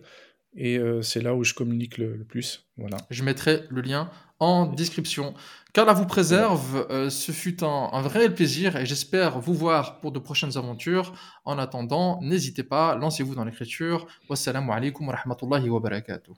[0.58, 2.66] et euh, c'est là où je communique le, plus.
[2.76, 2.96] Voilà.
[3.10, 5.34] Je mettrai le lien en description.
[5.72, 10.12] Qu'Allah vous préserve, euh, ce fut un, un, vrai plaisir et j'espère vous voir pour
[10.12, 11.12] de prochaines aventures.
[11.44, 14.06] En attendant, n'hésitez pas, lancez-vous dans l'écriture.
[14.28, 16.32] Wassalamu alaikum wa rahmatullahi wa barakatuh.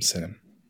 [0.00, 0.34] salam.